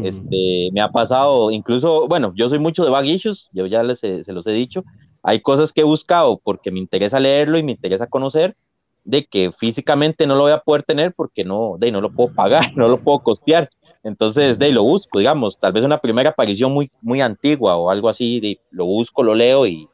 [0.02, 4.00] Este, me ha pasado, incluso, bueno, yo soy mucho de bag issues, yo ya les
[4.00, 4.82] se los he dicho.
[5.22, 8.56] Hay cosas que he buscado porque me interesa leerlo y me interesa conocer,
[9.04, 12.34] de que físicamente no lo voy a poder tener porque no, de no lo puedo
[12.34, 13.70] pagar, no lo puedo costear.
[14.02, 18.08] Entonces, de lo busco, digamos, tal vez una primera aparición muy, muy antigua o algo
[18.08, 19.88] así, de, lo busco, lo leo y,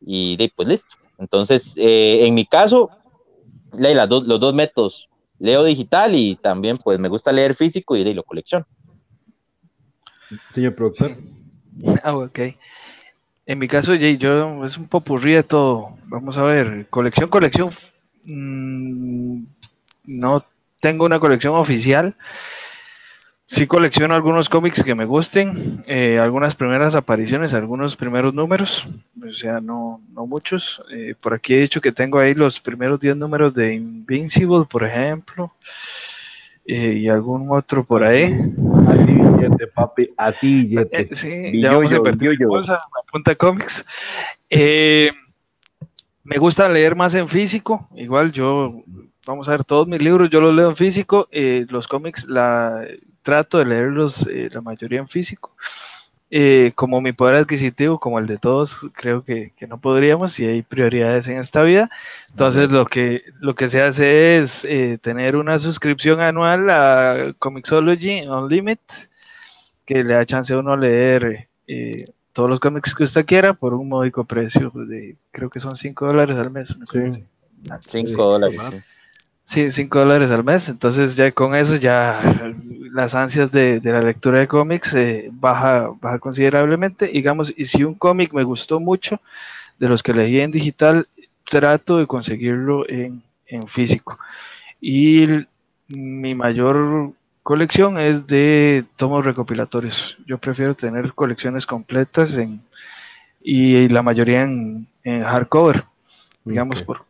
[0.00, 0.96] y de pues listo.
[1.18, 2.90] Entonces, eh, en mi caso,
[3.72, 8.04] las dos, los dos métodos, leo digital y también pues me gusta leer físico y
[8.04, 8.66] de lo colecciono.
[10.50, 11.16] Señor productor.
[12.02, 12.38] Ah, ok.
[13.46, 15.96] En mi caso, Jay, yo es un popurrí de todo.
[16.06, 17.70] Vamos a ver, colección, colección.
[18.24, 19.44] Mm,
[20.06, 20.44] no
[20.80, 22.14] tengo una colección oficial,
[23.46, 28.86] sí colecciono algunos cómics que me gusten, eh, algunas primeras apariciones, algunos primeros números,
[29.26, 30.82] o sea, no, no muchos.
[30.92, 34.84] Eh, por aquí he dicho que tengo ahí los primeros 10 números de Invincible, por
[34.84, 35.52] ejemplo,
[36.66, 38.24] eh, y algún otro por ahí.
[38.88, 41.16] Así billete, papi, así billete.
[41.16, 42.80] sí, ya vamos a invertir en bolsa,
[43.38, 43.84] cómics.
[46.24, 48.82] Me gusta leer más en físico, igual yo
[49.26, 52.86] vamos a ver, todos mis libros yo los leo en físico, los cómics la,
[53.24, 55.56] trato de leerlos eh, la mayoría en físico.
[56.30, 60.62] Eh, como mi poder adquisitivo, como el de todos, creo que, no podríamos y hay
[60.62, 61.90] prioridades en esta vida.
[62.30, 68.22] Entonces lo que, lo que se hace es eh, tener una suscripción anual a Comixology
[68.22, 69.08] Unlimited,
[69.84, 71.48] que le da chance a uno leer
[72.34, 76.06] todos los cómics que usted quiera por un módico precio de, creo que son 5
[76.06, 76.76] dólares al mes.
[77.88, 78.60] 5 dólares.
[79.44, 80.68] Sí, 5 dólares al mes.
[80.68, 82.20] Entonces ya con eso ya
[82.92, 87.06] las ansias de, la lectura de cómics eh, baja, baja considerablemente.
[87.06, 89.20] Digamos, y si un cómic me gustó mucho,
[89.78, 91.06] de los que leí en digital,
[91.44, 93.22] trato de conseguirlo en,
[93.68, 94.18] físico.
[94.80, 95.26] Y
[95.86, 97.12] mi mayor
[97.44, 100.16] colección es de tomos recopilatorios.
[100.26, 102.60] Yo prefiero tener colecciones completas en,
[103.40, 105.84] y, la mayoría en, hardcover,
[106.42, 107.04] digamos, por,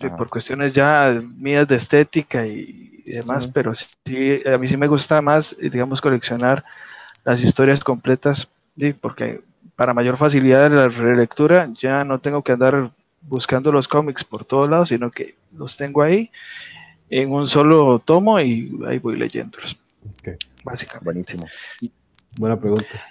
[0.00, 5.22] por cuestiones ya mías de estética y, demás, pero sí, a mí sí me gusta
[5.22, 6.62] más, digamos, coleccionar
[7.24, 8.48] las historias completas,
[9.00, 9.40] porque
[9.76, 12.90] para mayor facilidad de la relectura ya no tengo que andar
[13.22, 16.30] buscando los cómics por todos lados, sino que los tengo ahí
[17.10, 19.76] en un solo tomo y ahí voy leyéndolos.
[20.64, 21.04] Básicamente.
[21.04, 21.46] Buenísimo.
[22.36, 23.02] Buena pregunta.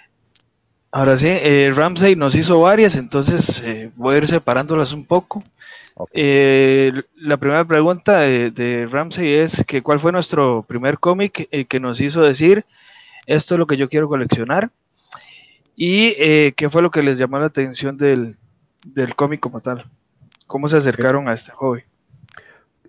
[0.90, 5.44] Ahora sí, eh, Ramsey nos hizo varias, entonces eh, voy a ir separándolas un poco.
[6.12, 11.80] Eh, la primera pregunta de, Ramsey es que cuál fue nuestro primer cómic eh, que
[11.80, 12.64] nos hizo decir
[13.26, 14.70] esto es lo que yo quiero coleccionar
[15.76, 18.36] y eh, qué fue lo que les llamó la atención del,
[19.16, 19.86] cómic como tal.
[20.46, 21.82] ¿Cómo se acercaron a este hobby?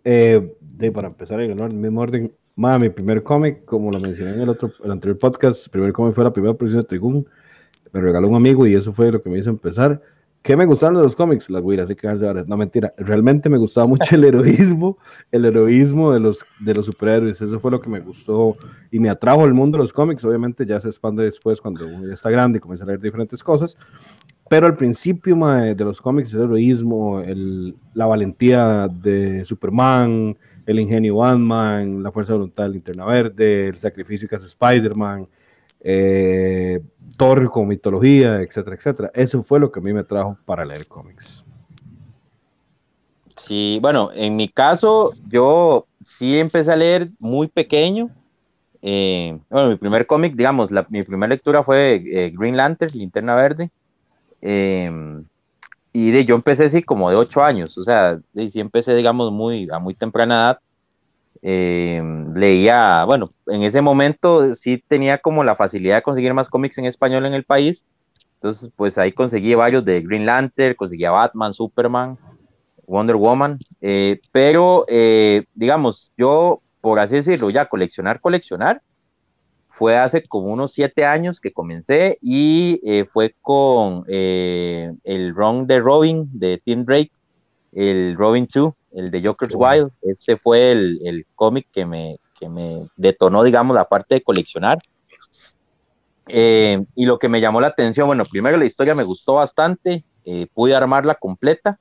[0.03, 4.49] De, para empezar en el mismo orden, mi primer cómic, como lo mencioné en el
[4.49, 7.25] otro, el anterior podcast, el primer cómic fue la primera producción de Trigun,
[7.91, 10.01] me regaló un amigo y eso fue lo que me hizo empezar.
[10.41, 11.49] ¿Qué me gustaron de los cómics?
[11.49, 12.45] Las güiras, hay que dejarse ahora.
[12.47, 12.93] No, mentira.
[12.97, 14.97] Realmente me gustaba mucho el heroísmo,
[15.31, 17.41] el heroísmo de los, de los superhéroes.
[17.41, 18.55] Eso fue lo que me gustó
[18.89, 20.23] y me atrajo al mundo de los cómics.
[20.23, 23.43] Obviamente ya se expande después cuando uno ya está grande y comienza a leer diferentes
[23.43, 23.77] cosas.
[24.49, 27.21] Pero al principio de los cómics, el heroísmo,
[27.93, 30.35] la valentía de Superman,
[30.65, 35.27] el ingenio Batman, la fuerza voluntad de Linterna Verde, el sacrificio que hace Spider-Man,
[35.81, 36.81] eh,
[37.15, 39.11] Thor con mitología, etcétera, etcétera.
[39.13, 41.45] Eso fue lo que a mí me trajo para leer cómics.
[43.37, 48.09] Sí, bueno, en mi caso, yo sí empecé a leer muy pequeño.
[48.81, 53.69] Eh, bueno, mi primer cómic, digamos, mi primera lectura fue eh, Green Lantern, Linterna Verde.
[54.41, 55.25] Em,
[55.93, 59.31] y de, yo empecé así como de ocho años, o sea, de, sí empecé, digamos,
[59.31, 60.59] muy, a muy temprana edad
[61.41, 62.01] eh,
[62.35, 66.85] leía, bueno, en ese momento sí tenía como la facilidad de conseguir más cómics en
[66.85, 67.85] español en el país.
[68.35, 72.17] Entonces, pues ahí conseguí varios de Green Lantern, conseguía Batman, Superman,
[72.87, 73.59] Wonder Woman.
[73.81, 78.81] Eh, pero, eh, digamos, yo, por así decirlo, ya coleccionar, coleccionar,
[79.79, 82.79] fue hace como unos siete años que comencé y
[83.11, 87.11] fue con el Run de Robin de Tim Drake,
[87.71, 89.91] el Robin 2, el de Joker's Wild.
[90.01, 94.79] Ese fue el, cómic que me, me detonó, digamos, la parte de coleccionar.
[96.27, 100.03] Eh, y lo que me llamó la atención, bueno, primero la historia me gustó bastante,
[100.25, 101.79] eh, pude armarla completa.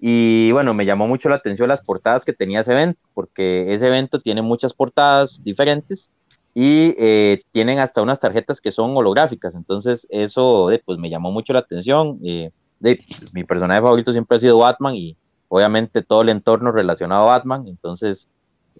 [0.00, 3.86] Y bueno, me llamó mucho la atención las portadas que tenía ese evento, porque ese
[3.86, 6.10] evento tiene muchas portadas diferentes
[6.54, 9.54] y eh, tienen hasta unas tarjetas que son holográficas.
[9.54, 12.20] Entonces, eso pues me llamó mucho la atención.
[12.20, 12.52] de,
[13.32, 15.16] mi personaje favorito siempre ha sido Batman y,
[15.54, 18.26] obviamente todo el entorno relacionado a Batman, entonces,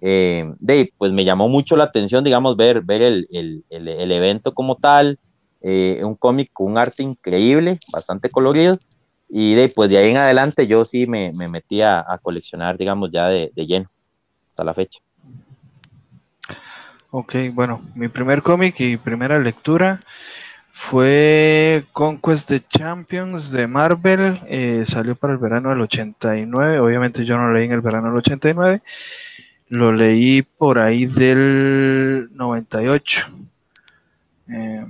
[0.01, 0.53] eh,
[0.97, 5.17] pues me llamó mucho la atención, digamos, ver, ver el, el, el, evento como tal,
[5.61, 8.77] eh, un cómic con un arte increíble, bastante colorido,
[9.29, 12.77] y de, pues de ahí en adelante yo sí me, me metí a, a, coleccionar,
[12.77, 13.89] digamos, ya de, de lleno,
[14.49, 14.99] hasta la fecha.
[17.17, 20.01] Ok, bueno, mi primer cómic y primera lectura
[20.73, 27.37] fue Conquest the Champions de Marvel, eh, salió para el verano del 89, obviamente yo
[27.37, 28.81] no leí en el verano del 89,
[29.69, 33.27] lo leí por ahí del 98.
[34.49, 34.85] Eh,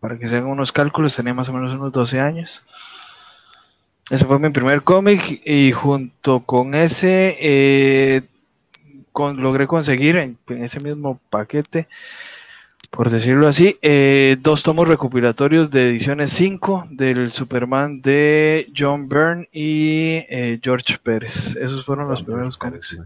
[0.00, 2.62] para que se hagan unos cálculos, tenía más o menos unos 12 años.
[4.08, 8.22] Ese fue mi primer cómic y junto con ese eh,
[9.14, 11.88] logré conseguir en ese mismo paquete
[12.90, 19.48] por decirlo así, eh, dos tomos recopilatorios de ediciones 5 del Superman de John Byrne
[19.52, 21.54] y eh, George Pérez.
[21.56, 22.98] Esos fueron los primeros cómics.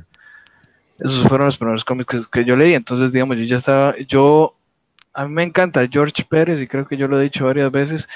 [0.99, 2.73] Esos fueron los primeros cómics que, yo leí.
[2.73, 4.57] Entonces, digamos, yo ya estaba, yo,
[5.13, 8.09] a mí me encanta George Pérez y creo que yo lo he dicho varias veces,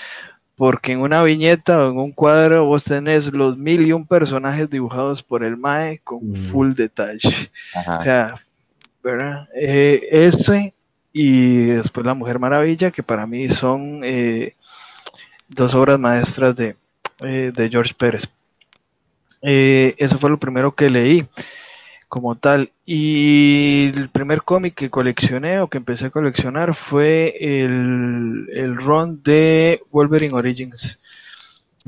[0.58, 4.68] porque en una viñeta o en un cuadro vos tenés los mil y un personajes
[4.68, 7.50] dibujados por el Mae con full detalle.
[7.96, 8.34] O sea,
[9.00, 9.48] ¿verdad?
[9.54, 10.74] Eh, ese
[11.12, 14.56] y después La Mujer Maravilla, que para mí son eh,
[15.48, 16.74] dos obras maestras de,
[17.20, 18.28] eh, de George Pérez.
[19.40, 21.24] eso fue lo primero que leí
[22.08, 22.72] como tal.
[22.86, 29.22] Y el primer cómic que coleccioné o que empecé a coleccionar fue el, el run
[29.22, 30.98] de Wolverine Origins.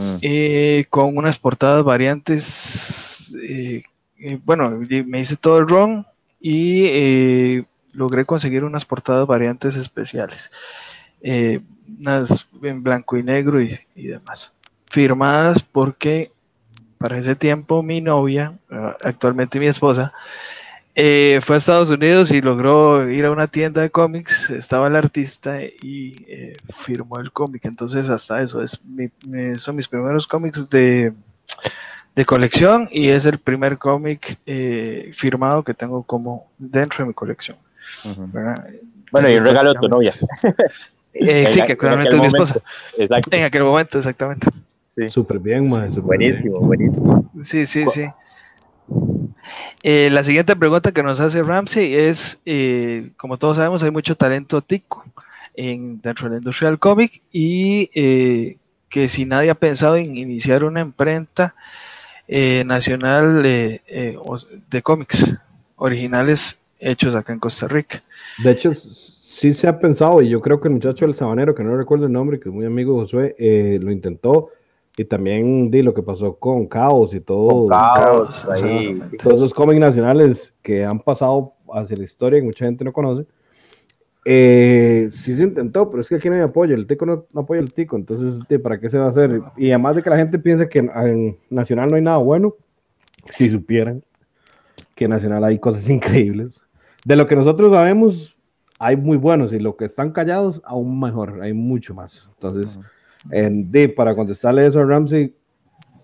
[0.00, 0.16] Mm.
[0.22, 3.34] Eh, con unas portadas variantes.
[3.42, 3.82] Eh,
[4.18, 6.06] eh, bueno, me hice todo el run
[6.40, 7.62] y
[7.94, 10.50] logré conseguir unas portadas variantes especiales.
[11.98, 14.52] unas en blanco y negro y, y demás.
[14.86, 16.32] Firmadas porque
[17.00, 20.12] para ese tiempo mi novia, eh, actualmente mi esposa,
[20.94, 24.96] eh, fue a Estados Unidos y logró ir a una tienda de cómics, estaba el
[24.96, 28.78] artista y eh, firmó el cómic, entonces hasta eso, es
[29.56, 31.14] son mis primeros cómics de,
[32.26, 34.38] colección y es el primer cómic
[35.14, 37.56] firmado que tengo como dentro de mi colección.
[39.10, 40.12] Bueno, y un regalo de tu novia.
[41.14, 42.60] sí, que actualmente es mi esposa.
[43.30, 44.48] En aquel momento, exactamente.
[45.08, 47.30] Súper bien, buenísimo, buenísimo.
[47.42, 48.06] Sí, sí, sí.
[49.82, 54.16] Eh, la siguiente pregunta que nos hace Ramsey es, eh, como todos sabemos, hay mucho
[54.16, 55.04] talento tico
[55.54, 60.16] en, dentro de la industria del cómic y eh, que si nadie ha pensado en
[60.16, 61.54] iniciar una imprenta
[62.64, 65.26] nacional de cómics
[65.74, 68.04] originales hechos acá en Costa Rica.
[68.38, 71.64] De hecho, sí se ha pensado y yo creo que el muchacho del sabanero, que
[71.64, 73.34] no recuerdo el nombre, que es muy amigo de Josué,
[73.80, 74.50] lo intentó
[74.96, 77.68] y también di lo que pasó con Caos y todo.
[77.68, 78.46] Caos,
[79.22, 83.26] Todos esos cómics nacionales que han pasado hacia la historia y mucha gente no conoce.
[84.24, 86.74] Eh, sí se intentó, pero es que aquí no hay apoyo.
[86.74, 87.96] El tico no, apoya el tico.
[87.96, 89.40] Entonces, ¿para qué se va a hacer?
[89.56, 92.54] Y además de que la gente piensa que en Nacional no hay nada bueno,
[93.30, 94.04] si supieran
[94.94, 96.62] que en Nacional hay cosas increíbles.
[97.04, 98.36] De lo que nosotros sabemos,
[98.78, 101.40] hay muy buenos y lo que están callados, aún mejor.
[101.40, 102.28] Hay mucho más.
[102.34, 102.78] Entonces.
[103.30, 105.34] En D, para contestarle eso a Ramsey,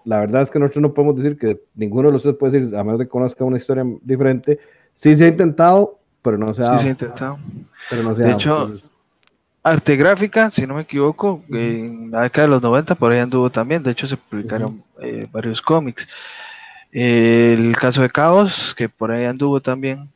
[0.04, 2.76] la verdad es que nosotros no podemos decir que ninguno de los tres puede decir,
[2.76, 4.58] a menos de que conozca una historia diferente.
[4.94, 6.76] Sí se ha intentado, pero no se ha.
[6.76, 7.38] Sí se ha intentado.
[8.16, 8.72] de hecho,
[9.64, 13.50] arte gráfica, si no me equivoco, en la década de los 90 por ahí anduvo
[13.50, 13.82] también.
[13.82, 16.06] De hecho, se publicaron eh, varios cómics.
[16.92, 20.08] el caso de Caos, que por ahí anduvo también.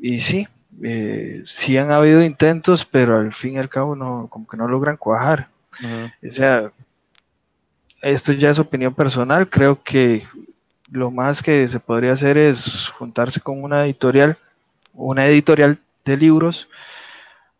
[0.00, 0.46] Y sí,
[0.82, 4.68] eh, sí han habido intentos, pero al fin y al cabo no, como que no
[4.68, 5.48] logran cuajar.
[5.82, 6.72] O sea,
[8.02, 9.48] esto ya es opinión personal.
[9.48, 10.26] Creo que
[10.90, 14.38] lo más que se podría hacer es juntarse con una editorial,
[14.94, 16.68] una editorial de libros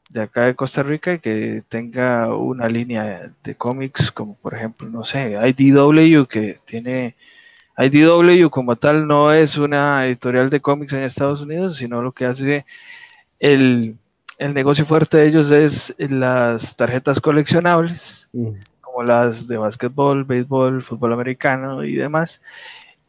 [0.08, 4.88] de acá de Costa Rica y que tenga una línea de cómics, como por ejemplo,
[4.88, 7.16] no sé, IDW que tiene.
[7.78, 12.24] IDW como tal no es una editorial de cómics en Estados Unidos, sino lo que
[12.24, 12.64] hace
[13.38, 13.98] el,
[14.38, 18.48] el negocio fuerte de ellos es las tarjetas coleccionables, mm.
[18.80, 22.40] como las de básquetbol, béisbol, fútbol americano y demás.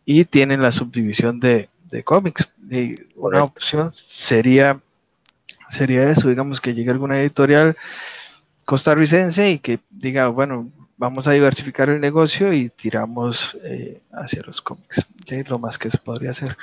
[0.05, 1.69] Y tienen la subdivisión de,
[2.03, 2.49] cómics.
[2.69, 4.79] Y una opción sería,
[5.67, 7.75] sería eso, digamos, que llegue alguna editorial
[8.65, 14.61] costarricense y que diga, bueno, vamos a diversificar el negocio y tiramos eh, hacia los
[14.61, 15.05] cómics.
[15.47, 16.57] Lo más que se podría hacer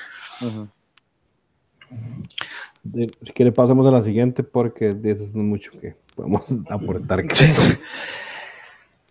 [2.92, 7.24] si quiere pasamos a la siguiente porque de eso es mucho que podemos aportar.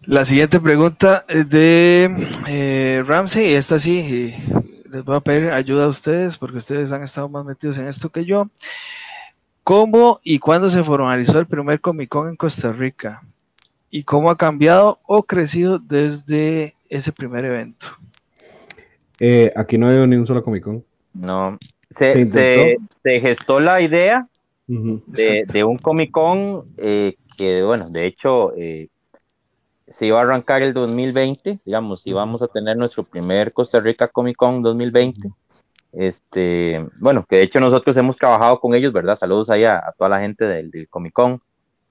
[0.05, 2.13] La siguiente pregunta es de
[2.47, 4.33] eh, Ramsey, esta sí,
[4.91, 8.09] les voy a pedir ayuda a ustedes porque ustedes han estado más metidos en esto
[8.09, 8.49] que yo.
[9.63, 13.23] ¿Cómo y cuándo se formalizó el primer Comic Con en Costa Rica?
[13.89, 17.87] ¿Y cómo ha cambiado o crecido desde ese primer evento?
[19.19, 20.83] Eh, aquí no hay ni un solo Comic Con.
[21.13, 21.57] No,
[21.93, 24.27] se, se, gestó la idea
[24.67, 28.89] de, un Comic Con eh, que, bueno, de hecho, eh,
[29.93, 34.35] se iba a arrancar el 2020, digamos, íbamos a tener nuestro primer Costa Rica Comic
[34.35, 35.29] Con 2020.
[35.91, 39.17] Este, bueno, que de hecho nosotros hemos trabajado con ellos, ¿verdad?
[39.17, 41.41] Saludos ahí a, toda la gente del, Comic Con,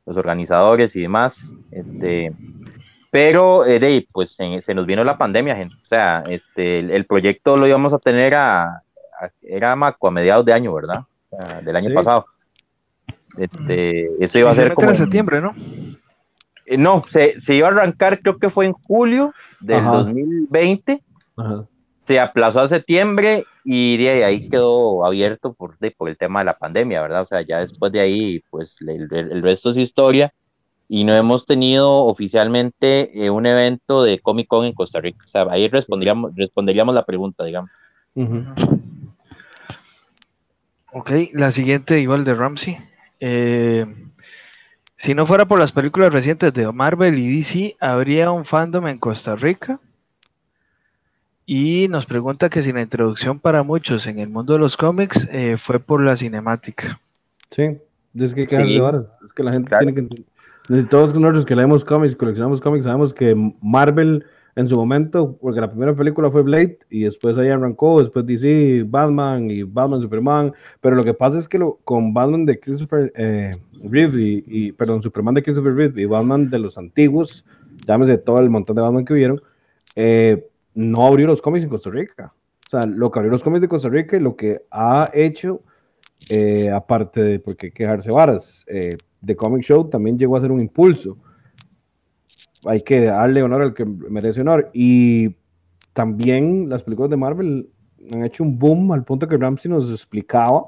[0.07, 1.55] los organizadores y demás.
[1.71, 2.33] Este,
[3.11, 5.77] pero eh, de pues se, nos vino la pandemia, gente.
[5.81, 8.83] O sea, este, el proyecto lo íbamos a tener a,
[9.43, 11.05] era Maco a mediados de año, ¿verdad?
[11.65, 12.27] del año pasado.
[13.39, 15.55] Este, eso iba a ser como en septiembre, ¿no?
[16.67, 21.03] Eh, no, se, se, iba a arrancar, creo que fue en julio del 2020.
[21.99, 26.55] Se aplazó a septiembre y de ahí quedó abierto por, por el tema de la
[26.55, 27.23] pandemia, ¿verdad?
[27.23, 30.35] O sea, ya después de ahí, pues el, el resto es historia
[30.89, 35.25] y no hemos tenido oficialmente eh, un evento de Comic Con en Costa Rica.
[35.27, 37.71] O sea, ahí responderíamos, responderíamos la pregunta, digamos.
[40.95, 42.77] Ok, la siguiente igual de Ramsey.
[43.19, 43.87] Eh,
[44.95, 48.99] si no fuera por las películas recientes de Marvel y DC, ¿habría un fandom en
[48.99, 49.81] Costa Rica?
[51.47, 55.27] Y nos pregunta que si la introducción para muchos en el mundo de los cómics
[55.33, 57.01] eh, fue por la cinemática.
[57.51, 57.79] Sí,
[58.15, 59.19] es que quedarse varas.
[59.25, 63.35] Es que la gente tiene que todos nosotros que leemos cómics, coleccionamos cómics, sabemos que
[63.63, 68.27] Marvel en su momento, porque la primera película fue Blade y después ahí arrancó, después
[68.27, 72.61] DC, Batman y Batman, Superman, pero lo que pasa es que lo, con Batman de
[72.61, 77.47] Christopher eh, Reeve y, perdón, Superman de Christopher Reeve y Batman de los antiguos,
[77.87, 79.41] llámese todo el montón de Batman que hubieron,
[79.97, 82.35] eh, no abrió los cómics en Costa Rica.
[82.67, 85.63] O sea, lo que abrió los cómics de Costa Rica y lo que ha hecho,
[86.31, 90.61] eh, aparte de porque quejarse varas, eh, The Comic Show también llegó a ser un
[90.61, 91.17] impulso.
[92.65, 94.71] Hay que darle honor al que merece honor.
[94.73, 95.37] Y
[95.93, 97.71] también las películas de Marvel
[98.13, 100.65] han hecho un boom al punto que Ramsey nos explicaba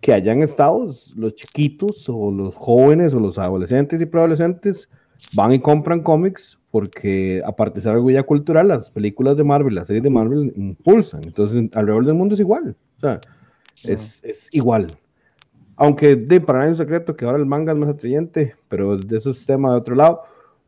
[0.00, 4.88] que allá en Estados los chiquitos o los jóvenes o los adolescentes y preadolescentes
[5.34, 9.74] van y compran cómics porque aparte de ser algo ya cultural, las películas de Marvel,
[9.74, 11.24] las series de Marvel impulsan.
[11.24, 12.76] Entonces, alrededor del mundo es igual.
[12.98, 13.20] O sea,
[13.84, 14.98] es, es igual.
[15.76, 19.16] Aunque de para es un secreto que ahora el manga es más atrayente, pero de
[19.16, 20.22] esos temas de otro lado,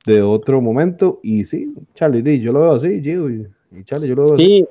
[0.07, 1.21] de otro momento.
[1.23, 3.47] Y sí, Charlie, D, yo lo veo así, Gio, y,
[3.85, 4.67] Charlie, yo lo veo sí,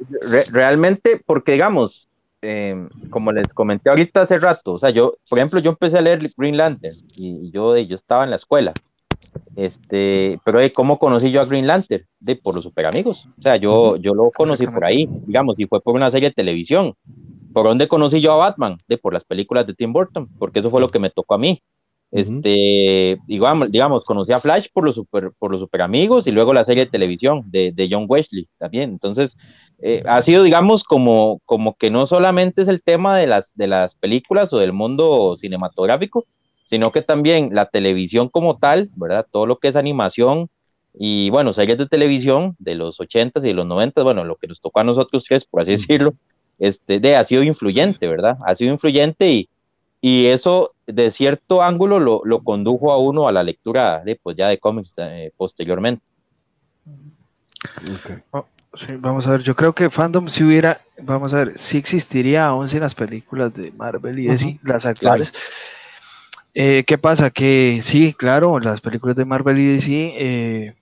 [0.51, 2.09] realmente, porque digamos,
[2.41, 6.01] eh, como les comenté ahorita hace rato, o sea, yo, por ejemplo, yo empecé a
[6.01, 8.73] leer Green Lantern y yo, yo estaba en la escuela.
[9.55, 12.05] Este, pero ¿cómo conocí yo a Green Lantern?
[12.19, 13.27] De, por los super amigos.
[13.37, 16.35] O sea, yo, yo lo conocí por ahí, digamos, y fue por una serie de
[16.35, 16.93] televisión.
[17.53, 18.77] ¿Por dónde conocí yo a Batman?
[18.87, 21.37] De por las películas de Tim Burton, porque eso fue lo que me tocó a
[21.37, 21.61] mí.
[22.11, 26.53] Este, digamos, digamos, conocí a Flash por los super, por los super amigos y luego
[26.53, 28.89] la serie de televisión de, de John Wesley también.
[28.89, 29.37] Entonces,
[29.81, 33.67] eh, ha sido, digamos, como, como que no solamente es el tema de las, de
[33.67, 36.25] las películas o del mundo cinematográfico,
[36.65, 39.25] sino que también la televisión como tal, ¿verdad?
[39.29, 40.49] Todo lo que es animación
[40.93, 44.47] y, bueno, series de televisión de los 80s y de los 90s, bueno, lo que
[44.47, 46.13] nos tocó a nosotros tres, por así decirlo,
[46.57, 48.37] este, de, ha sido influyente, ¿verdad?
[48.45, 49.49] Ha sido influyente y,
[50.01, 54.35] y eso de cierto ángulo lo, lo, condujo a uno a la lectura de, pues,
[54.35, 56.03] ya de cómics eh, posteriormente.
[58.31, 61.77] Oh, sí, vamos a ver, yo creo que fandom si hubiera, vamos a ver, si
[61.77, 65.33] existiría aún sin las películas de Marvel y las actuales.
[66.53, 67.29] Eh, ¿Qué pasa?
[67.29, 70.75] Que sí, claro, las películas de Marvel y DC eh,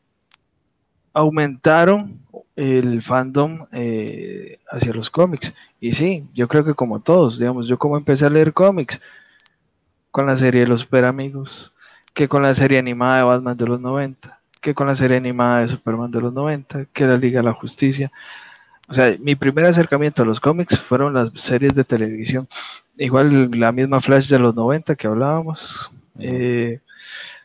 [1.13, 2.19] aumentaron
[2.55, 5.53] el fandom eh, hacia los cómics.
[5.79, 9.01] Y sí, yo creo que como todos, digamos, yo como empecé a leer cómics
[10.17, 11.71] con la serie de los Super Amigos,
[12.15, 15.59] que con la serie animada de Batman de los 90, que con la serie animada
[15.59, 18.11] de Superman de los 90, que la Liga de la Justicia.
[18.87, 22.47] O sea, mi primer acercamiento a los cómics fueron las series de televisión.
[22.97, 25.91] Igual la misma Flash de los 90 que hablábamos.
[26.17, 26.79] Eh,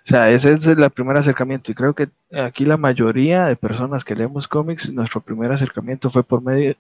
[0.06, 2.08] o sea, ese es el primer acercamiento y creo que
[2.42, 6.74] aquí la mayoría de personas que leemos cómics, nuestro primer acercamiento fue por medio,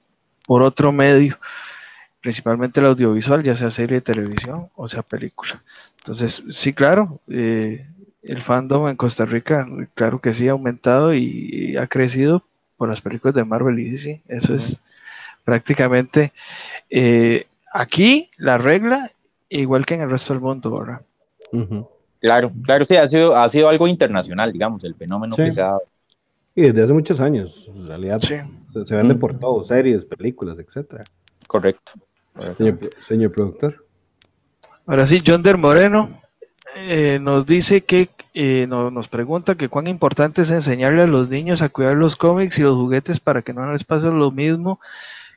[0.46, 1.38] por otro medio,
[2.22, 5.62] principalmente el audiovisual, ya sea serie de televisión o sea película.
[5.98, 7.86] Entonces, sí, claro, eh,
[8.22, 12.44] el fandom en Costa Rica, claro que sí ha aumentado y, ha crecido
[12.76, 14.22] por las películas de Marvel y DC.
[14.28, 14.78] Eso es
[15.44, 16.32] prácticamente
[16.88, 19.10] eh, aquí la regla,
[19.48, 21.00] igual que en el resto del mundo, ¿verdad?
[22.20, 25.66] Claro, claro, sí, ha sido, ha sido algo internacional, digamos, el fenómeno que se ha
[25.66, 25.82] dado.
[26.54, 31.02] Y desde hace muchos años, en realidad se, vende por todo, series, películas, etcétera.
[31.48, 31.92] Correcto.
[33.06, 33.84] Señor, productor.
[34.86, 36.20] Ahora sí, John Der Moreno
[36.76, 41.62] eh, nos dice que eh, nos pregunta que cuán importante es enseñarle a los niños
[41.62, 44.80] a cuidar los cómics y los juguetes para que no les pase lo mismo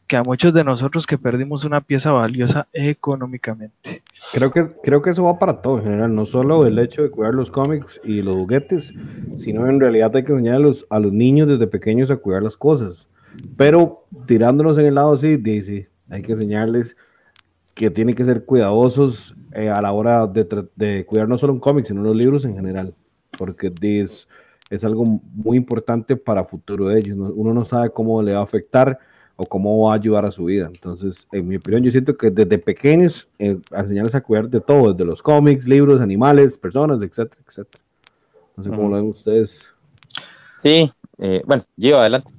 [0.07, 4.03] que a muchos de nosotros que perdimos una pieza valiosa económicamente.
[4.33, 7.09] Creo que, creo que eso va para todo en general, no solo el hecho de
[7.09, 8.93] cuidar los cómics y los juguetes,
[9.37, 12.43] sino en realidad hay que enseñar a los, a los niños desde pequeños a cuidar
[12.43, 13.07] las cosas.
[13.57, 16.95] Pero tirándonos en el lado así, dice, hay que enseñarles
[17.73, 21.59] que tienen que ser cuidadosos eh, a la hora de, de, cuidar no solo un
[21.59, 22.93] cómic, sino los libros en general,
[23.37, 24.27] porque es,
[24.69, 25.03] es algo
[25.33, 27.17] muy importante para futuro de ellos.
[27.17, 28.97] Uno no sabe cómo le va a afectar
[29.35, 30.67] o cómo va a ayudar a su vida.
[30.67, 34.93] Entonces, en mi opinión, yo siento que desde pequeños eh, enseñarles a cuidar de todo,
[34.93, 37.83] desde los cómics, libros, animales, personas, etcétera, etcétera.
[38.55, 39.65] No sé cómo lo ven ustedes.
[40.59, 42.31] Sí, eh, bueno, yo adelante.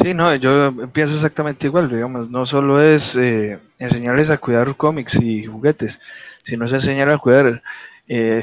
[0.00, 5.16] Sí, no, yo pienso exactamente igual, digamos, no solo es eh, enseñarles a cuidar cómics
[5.20, 5.98] y juguetes,
[6.44, 7.64] sino es enseñar a cuidar
[8.06, 8.40] eh,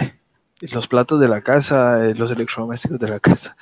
[0.74, 3.56] los platos de la casa, los electrodomésticos de la casa,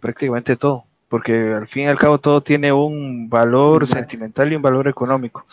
[0.00, 4.62] prácticamente todo, porque al fin y al cabo todo tiene un valor sentimental y un
[4.62, 5.44] valor económico.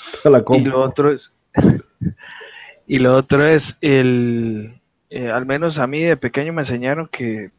[0.62, 1.34] Y lo otro es,
[2.88, 4.80] y lo otro es el,
[5.12, 7.52] al menos a mí de pequeño me enseñaron que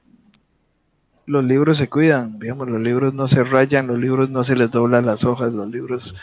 [1.27, 4.71] los libros se cuidan, digamos, los libros no se rayan, los libros no se les
[4.71, 6.15] doblan las hojas, los libros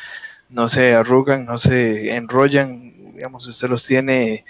[0.49, 4.45] no se arrugan, no se enrollan, digamos, usted los tiene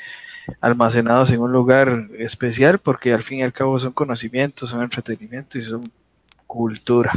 [0.59, 5.57] almacenados en un lugar especial porque al fin y al cabo son conocimientos, son entretenimiento
[5.57, 5.89] y son
[6.47, 7.11] cultura.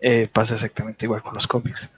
[0.00, 1.90] Eh, pasa exactamente igual con los cómics.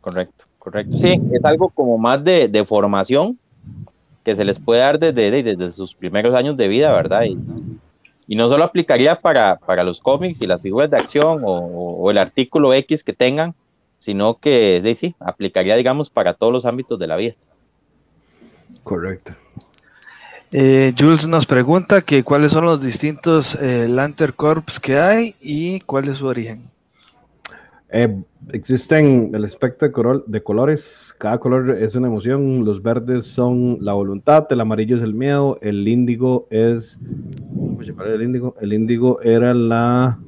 [0.00, 0.96] Correcto, correcto.
[0.96, 3.38] Sí, es algo como más de, formación
[4.22, 7.24] que se les puede dar desde, desde, sus primeros años de vida, ¿verdad?
[7.24, 7.38] Y,
[8.30, 12.16] y no solo aplicaría para, para los cómics y las figuras de acción o, el
[12.16, 13.56] artículo X que tengan,
[13.98, 17.34] sino que sí, sí, aplicaría, digamos, para todos los ámbitos de la vida.
[18.84, 19.32] Correcto.
[20.52, 25.80] Eh, Jules nos pregunta que cuáles son los distintos eh, Lantern Corps que hay y
[25.80, 26.70] cuál es su origen.
[27.92, 28.22] Eh,
[28.52, 29.88] existen el espectro
[30.26, 35.02] de, colores, cada color es una emoción, los verdes son la voluntad, el amarillo es
[35.02, 37.00] el miedo, el índigo es...
[38.06, 38.54] el índigo?
[38.60, 40.20] El índigo era la...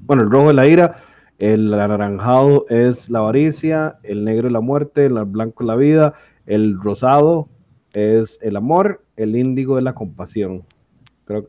[0.00, 0.96] Bueno, el rojo es la ira,
[1.38, 6.14] el anaranjado es la avaricia, el negro es la muerte, el blanco es la vida,
[6.46, 7.48] el rosado
[7.92, 10.64] es el amor, el índigo es la compasión.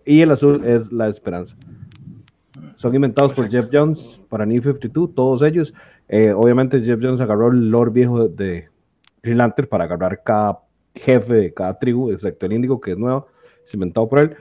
[0.05, 1.57] y el azul es la esperanza.
[2.75, 5.73] Son inventados por Jeff Jones para New 52, todos ellos.
[6.07, 8.69] Eh, obviamente Jeff Jones agarró el lore viejo de
[9.21, 10.59] Green Lantern para agarrar cada
[10.93, 13.27] jefe de cada tribu, excepto el índigo, que es nuevo,
[13.65, 14.35] es inventado por él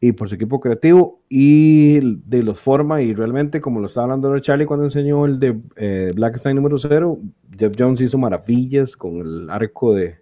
[0.00, 4.36] y por su equipo creativo y de los forma y realmente como lo estaba hablando
[4.40, 7.20] Charlie cuando enseñó el de eh, Blackstein número 0,
[7.56, 10.16] Jeff Jones hizo maravillas con el arco de,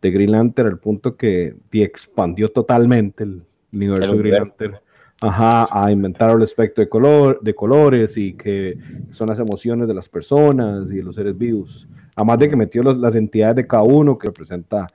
[0.00, 3.42] de Green Lantern al punto que expandió totalmente el
[3.72, 4.76] universo de Green Lantern
[5.20, 8.78] Ajá, a inventar el espectro de, color, de colores y que
[9.12, 11.88] son las emociones de las personas y de los seres vivos.
[12.14, 14.86] Además de que metió las entidades de cada uno, que representa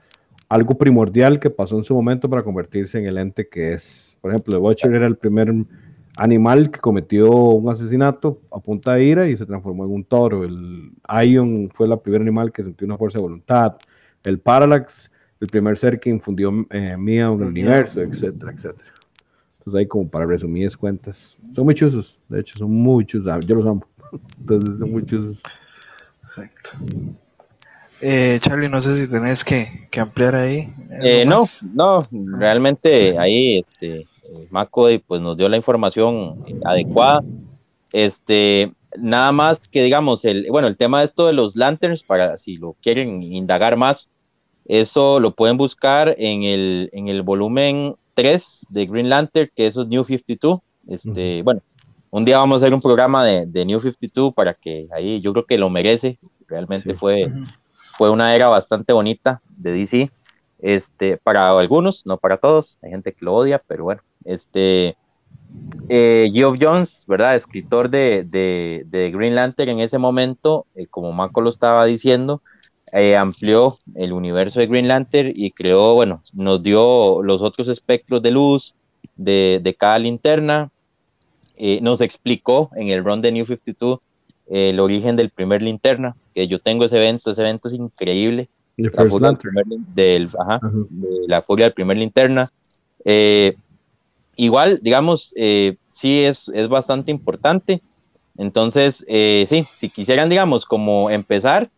[0.47, 4.15] algo primordial que pasó en su momento para convertirse en el ente que es.
[4.21, 5.53] Por ejemplo, el Watcher era el primer
[6.17, 10.43] animal que cometió un asesinato a punta de ira y se transformó en un toro.
[10.43, 10.91] El
[11.25, 13.77] Ion fue el primer animal que sintió una fuerza de voluntad.
[14.23, 15.09] El Parallax,
[15.39, 19.00] el primer ser que infundió eh, miedo en el universo, etcétera, etcétera.
[19.61, 21.37] Entonces ahí como para resumir es cuentas.
[21.55, 23.45] Son muy chuzos, de hecho, son muy chuzos.
[23.45, 23.85] Yo los amo.
[24.39, 25.43] Entonces son muy chuzos.
[26.23, 26.71] Exacto.
[28.01, 30.73] Eh, Charlie, no sé si tenés que, ampliar ahí.
[31.03, 31.43] Eh, no,
[31.75, 32.07] no,
[32.39, 34.07] realmente ahí este,
[34.49, 37.23] Maco pues, nos dio la información adecuada.
[37.93, 42.39] Este, nada más que digamos, el, bueno, el tema de esto de los lanterns, para
[42.39, 44.09] si lo quieren indagar más,
[44.65, 49.81] eso lo pueden buscar en el, en el volumen 3 de Green Lantern, que eso
[49.81, 50.59] es New 52.
[50.87, 51.61] Este, Bueno,
[52.09, 55.33] un día vamos a hacer un programa de, de, New 52 para que ahí yo
[55.33, 56.19] creo que lo merece.
[56.47, 57.31] Realmente fue,
[57.97, 60.11] fue una era bastante bonita de DC.
[60.59, 62.77] Este, para algunos, no para todos.
[62.81, 64.01] Hay gente que lo odia, pero bueno.
[64.25, 64.95] Este,
[65.89, 67.35] eh, Geoff Jones, ¿verdad?
[67.35, 72.41] Escritor de, de, de, Green Lantern en ese momento, eh, como Marco lo estaba diciendo,
[72.93, 78.21] eh, amplió el universo de Green Lantern y creó, bueno, nos dio los otros espectros
[78.21, 78.73] de luz
[79.15, 80.69] de, de cada linterna,
[81.55, 83.99] eh, nos explicó en el run de New 52
[84.49, 88.49] el origen del primer linterna, que yo tengo ese evento, ese evento es increíble.
[88.75, 88.89] La
[89.95, 92.51] del, ajá, de la furia del primer linterna.
[93.05, 93.55] Eh,
[94.35, 95.33] igual, digamos,
[95.93, 97.81] sí es, es bastante importante.
[98.37, 101.69] Entonces, sí, si quisieran, digamos, como empezar,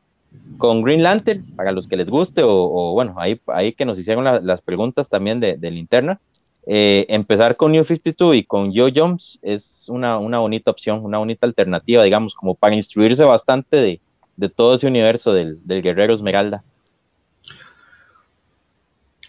[0.57, 4.23] con Green Lantern, para los que les guste, o, bueno, ahí, ahí que nos hicieron
[4.23, 6.19] las preguntas también de, de linterna.
[6.65, 11.17] Eh, empezar con New 52 y con Joe Jones es una, una, bonita opción, una
[11.17, 14.01] bonita alternativa, digamos, como para instruirse bastante de,
[14.37, 16.63] de todo ese universo del, del, Guerrero Esmeralda.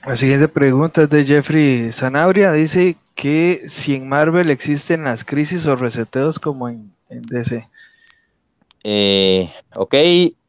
[0.06, 2.52] La siguiente pregunta es de Jeffrey Zanabria.
[2.52, 7.68] Dice que si en Marvel existen las crisis o reseteos como en, en DC.
[8.84, 9.94] Eh, ok,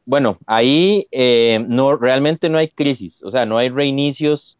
[0.06, 4.56] bueno, ahí eh, no, realmente no hay crisis, o sea, no hay reinicios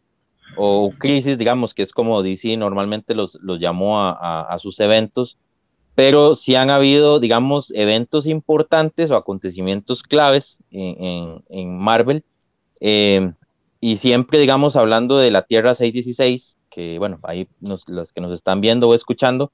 [0.57, 5.39] o crisis, digamos, que es como DC normalmente los, los llamó a, sus eventos.
[5.95, 12.25] pero sí han habido, digamos, eventos importantes o acontecimientos claves en, en, Marvel,
[12.81, 13.33] eh,
[13.81, 18.61] y siempre, digamos, hablando de la Tierra 616, que bueno, ahí los que nos están
[18.61, 19.53] viendo o escuchando,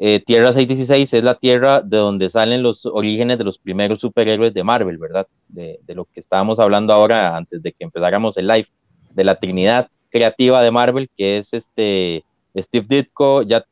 [0.00, 4.54] eh, Tierra 616 es la tierra de donde salen los orígenes de los primeros superhéroes
[4.54, 5.26] de Marvel, ¿verdad?
[5.48, 8.68] De, lo que estábamos hablando ahora antes de que empezáramos el live,
[9.10, 12.24] de la trinidad creativa de Marvel, que es este
[12.56, 13.66] Steve Ditko, Jack,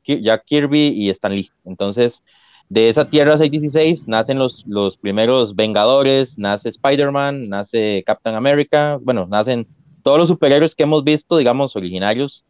[0.45, 1.53] Kirby y Stan Lee.
[1.65, 2.25] Entonces,
[2.69, 9.29] de esa Tierra 616 nacen los, los primeros Vengadores, nace Spider-Man, nace Captain America, bueno,
[9.31, 9.69] nacen
[10.03, 12.45] todos los superhéroes que hemos visto, digamos, originarios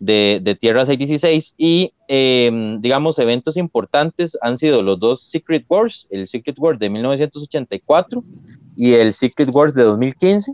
[0.00, 6.06] de, de Tierra 616 y em, digamos eventos importantes han sido los dos Secret Wars,
[6.10, 8.22] el Secret Wars de 1984
[8.76, 10.52] y el Secret Wars de 2015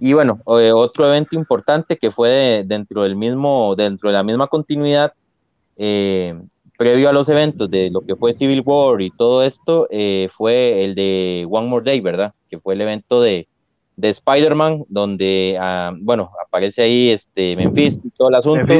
[0.00, 4.48] y bueno, eh, otro evento importante que fue dentro del mismo, dentro de la misma
[4.48, 5.12] continuidad,
[5.76, 6.34] eh,
[6.76, 10.84] previo a los eventos de lo que fue Civil War y todo esto, eh, fue
[10.84, 12.34] el de One More Day, ¿verdad?
[12.50, 13.46] Que fue el evento de,
[13.96, 18.74] de Spider-Man, donde, ah, bueno, aparece ahí este Memphis y todo el asunto.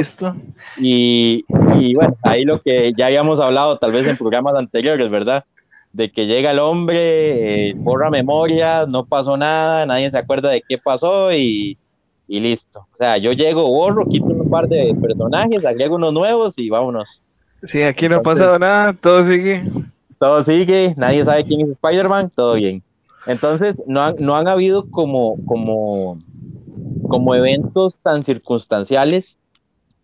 [0.77, 1.45] Y,
[1.79, 5.45] y, bueno, ahí lo que ya habíamos hablado tal vez en programas anteriores, ¿verdad?
[5.93, 10.61] De que llega el hombre, eh, borra memoria, no pasó nada, nadie se acuerda de
[10.67, 11.77] qué pasó y,
[12.27, 12.85] y listo.
[12.93, 17.21] O sea, yo llego, borro, quito un par de personajes, agrego unos nuevos y vámonos.
[17.63, 19.63] Sí, aquí no ha pasado nada, todo sigue.
[20.19, 22.83] Todo sigue, nadie sabe quién es Spider-Man, todo bien.
[23.25, 26.17] Entonces, no han, no han habido como, como,
[27.07, 29.37] como eventos tan circunstanciales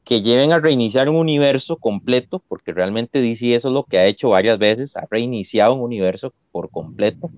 [0.04, 4.08] que lleven a reiniciar un universo completo, porque realmente DC eso es lo que ha
[4.08, 7.30] hecho varias veces, ha reiniciado un universo por completo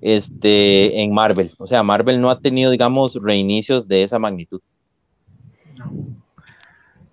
[0.00, 1.52] este, en Marvel.
[1.58, 4.60] O sea, Marvel no ha tenido, digamos, reinicios de esa magnitud.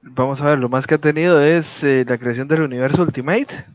[0.02, 3.66] Vamos a ver, lo más que ha tenido es eh, la creación del universo Ultimate,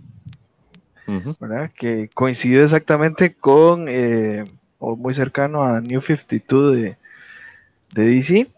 [1.76, 4.44] que coincidió exactamente con, eh,
[4.78, 6.96] o muy cercano a New 52 de,
[7.92, 8.48] de DC.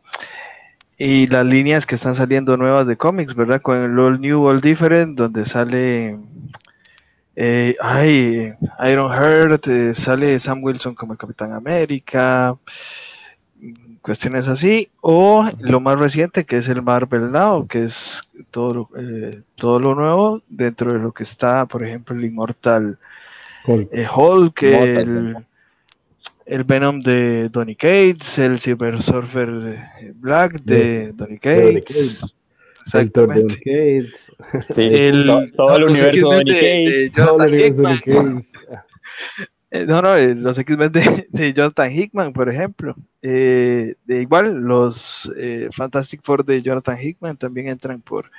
[0.99, 3.61] Y las líneas que están saliendo nuevas de cómics, ¿verdad?
[3.61, 6.17] Con el All New, All Different, donde sale
[7.35, 8.53] eh, ay,
[8.91, 12.57] Iron Heart, eh, sale Sam Wilson como el Capitán América,
[14.03, 19.43] cuestiones así, o lo más reciente que es el Marvel Now, que es todo, eh,
[19.55, 22.99] todo lo nuevo dentro de lo que está, por ejemplo, el Immortal
[23.67, 25.37] Hulk, el,
[26.47, 29.79] el, Venom de Donny Cates, el Silver Surfer
[30.17, 32.35] Black de, Donny Cates.
[32.81, 33.55] Exactamente.
[33.55, 34.33] Cates.
[34.77, 37.13] el, todo, el universo de Donny Cates.
[37.13, 38.53] Todo el universo de Cates.
[39.75, 42.95] Eh, no, no, eh, los X-Men de, Jonathan Hickman, por ejemplo.
[43.23, 45.33] Eh, de igual, los
[45.73, 48.31] Fantastic Four de Jonathan Hickman también entran por,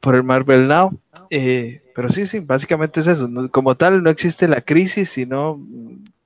[0.00, 0.98] por el Marvel Now.
[1.30, 3.30] pero sí, sí, básicamente es eso.
[3.50, 5.60] como tal, no existe la crisis, sino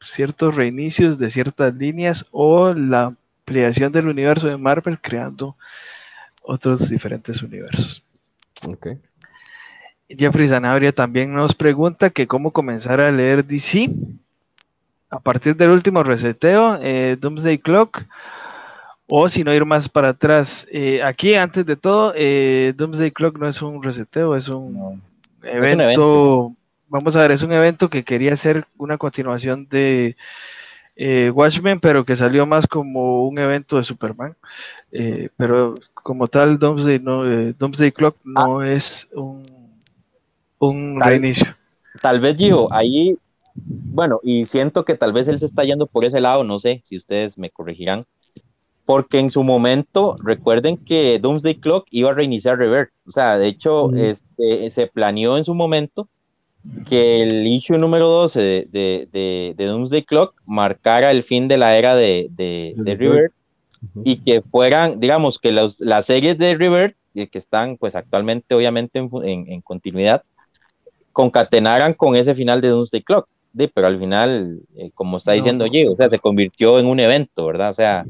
[0.01, 3.15] ciertos reinicios de ciertas líneas o la
[3.49, 5.57] ampliación del universo de Marvel creando
[6.43, 8.03] otros diferentes universos.
[8.67, 8.99] Okay.
[10.09, 13.91] Jeffrey Zanabria también nos pregunta que cómo comenzar a leer DC
[15.11, 18.05] a partir del último reseteo, eh, Doomsday Clock,
[19.07, 20.67] o si no ir más para atrás.
[20.71, 25.03] Eh, aquí, antes de todo, eh, Doomsday Clock no es un reseteo, es un,
[25.43, 26.55] evento,
[26.89, 30.17] Vamos a ver, es un evento que quería ser una continuación de
[31.33, 34.35] Watchmen, pero que salió más como un evento de Superman.
[35.37, 38.69] pero como tal, Doomsday, no, Doomsday Clock no ah.
[38.69, 39.59] es un
[40.59, 41.47] un reinicio.
[42.01, 43.17] Tal vez, Gio, ahí,
[43.65, 46.83] bueno, y siento que tal vez él se está yendo por ese lado, no sé
[46.85, 48.07] si ustedes me corregirán,
[48.85, 53.49] porque en su momento, recuerden que Doomsday Clock iba a reiniciar Revert, o sea, de
[53.49, 56.09] hecho, este, se planeó en su momento
[56.87, 61.95] que el issue número 12 de, de, Doomsday Clock marcara el fin de la era
[61.95, 63.33] de, de, River
[64.05, 69.61] y que fueran, digamos, que las series de River, que están pues actualmente obviamente en
[69.61, 70.23] continuidad,
[71.13, 73.29] concatenaran con ese final de Doomsday Clock.
[73.67, 77.47] Pero al final, eh, como está diciendo no, o sea, se convirtió en un evento,
[77.47, 77.71] ¿verdad?
[77.71, 78.05] O sea,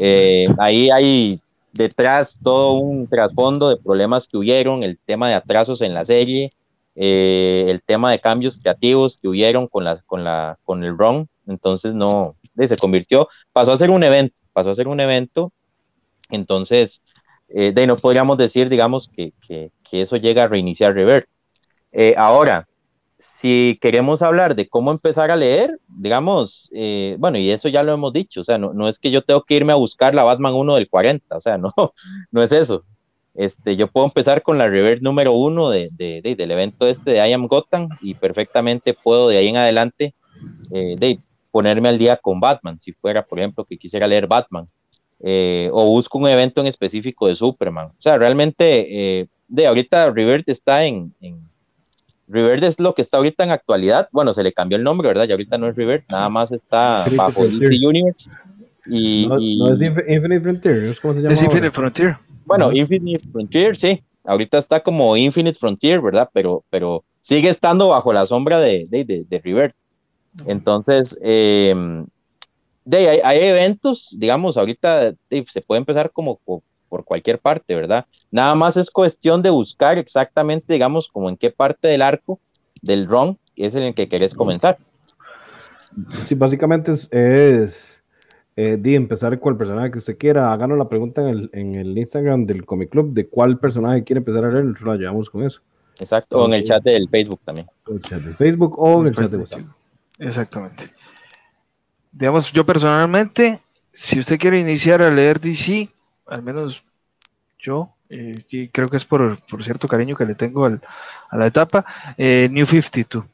[0.00, 1.40] eh, ahí hay
[1.72, 6.50] detrás todo un trasfondo de problemas que hubieron, el tema de atrasos en la serie,
[6.96, 11.26] eh, el tema de cambios creativos que hubieron con, la, con, la, con el ROM,
[11.46, 15.52] entonces no, se convirtió, pasó a ser un evento, pasó a ser un evento,
[16.30, 17.00] entonces,
[17.48, 21.26] de no podríamos decir, digamos, que, que, que eso llega a reiniciar Revert.
[21.92, 22.68] Eh, ahora,
[23.18, 27.92] si queremos hablar de cómo empezar a leer, digamos, eh, bueno, y eso ya lo
[27.92, 30.22] hemos dicho, o sea, no, no, es que yo tengo que irme a buscar la
[30.22, 31.74] Batman 1 del 40, o sea, no,
[32.30, 32.84] no es eso.
[33.34, 37.32] Este, yo puedo empezar con la reverse número uno de, del evento este de I
[37.32, 40.14] Am Gotham y perfectamente puedo de ahí en adelante
[40.72, 41.20] eh, de
[41.52, 44.68] ponerme al día con Batman, si fuera, por ejemplo, que quisiera leer Batman,
[45.20, 47.88] eh, o busco un evento en específico de Superman.
[47.88, 51.14] O sea, realmente, de ahorita Revert está en
[52.28, 54.08] Revert es lo que está ahorita en actualidad.
[54.12, 55.24] Bueno, se le cambió el nombre, ¿verdad?
[55.24, 58.30] Ya ahorita no es Revert, nada más está bajo DC Universe.
[58.86, 61.34] Y, no, es Infinite Frontier, es como se llama.
[61.34, 62.16] Es Infinite Frontier.
[62.44, 64.02] Bueno, Infinite Frontier, sí.
[64.24, 66.28] Ahorita está como Infinite Frontier, ¿verdad?
[66.32, 69.74] Pero, pero sigue estando bajo la sombra de, de, de, de Revert.
[70.46, 72.06] Entonces, em,
[72.84, 75.14] de, hay, eventos, digamos, ahorita
[75.48, 76.40] se puede empezar como
[76.88, 78.06] por, cualquier parte, ¿verdad?
[78.30, 82.40] Nada más es cuestión de buscar exactamente, digamos, como en qué parte del arco
[82.82, 84.78] del run es en el que querés comenzar.
[86.24, 88.00] Sí, básicamente es, es
[88.56, 90.52] eh, de empezar con el personaje que usted quiera.
[90.52, 94.18] Háganos la pregunta en el, en el Instagram del Comic Club de cuál personaje quiere
[94.18, 95.60] empezar a leer, nosotros la llevamos con eso.
[96.00, 97.66] Exacto, o en el chat del Facebook también.
[97.86, 99.60] En el chat de Facebook o en el chat de WhatsApp.
[100.18, 100.92] Exactamente.
[102.12, 103.60] Digamos, yo personalmente,
[103.92, 105.88] si usted quiere iniciar a leer DC,
[106.28, 106.84] al menos
[107.58, 111.84] yo, eh, y creo que es por, cierto cariño que le tengo a la etapa,
[112.16, 113.24] eh, New 52.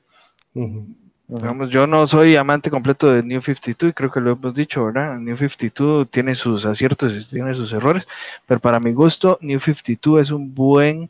[1.26, 4.84] Digamos, yo no soy amante completo de New 52 y creo que lo hemos dicho,
[4.84, 5.18] ¿verdad?
[5.18, 8.07] New 52 tiene sus aciertos y tiene sus errores,
[8.47, 11.09] pero para mi gusto, New 52 es un buen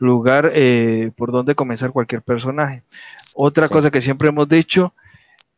[0.00, 2.82] lugar eh, por donde comenzar cualquier personaje.
[3.34, 4.92] Otra cosa que siempre hemos dicho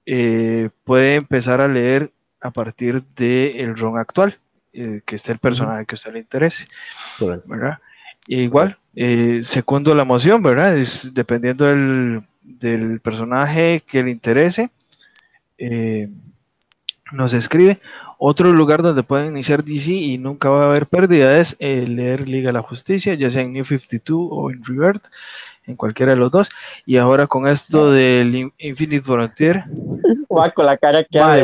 [0.04, 2.12] eh, puede empezar a leer
[2.42, 4.38] a partir del el ROM actual,
[4.74, 6.66] eh, que esté el personaje que a usted le interese.
[7.46, 7.78] ¿verdad?
[8.26, 10.76] igual, eh, segundo la emoción, ¿verdad?
[10.78, 14.70] Es dependiendo del, del personaje que le interese,
[17.12, 17.78] nos escribe.
[18.18, 22.48] Otro lugar donde pueden iniciar DC y nunca va a haber pérdida es leer Liga
[22.48, 25.04] de la Justicia, ya sea en New 52 o en Revert
[25.66, 26.50] en cualquiera de los dos.
[26.86, 29.64] Y ahora con esto del Infinite Frontier.
[30.36, 31.42] Va con la cara que hace,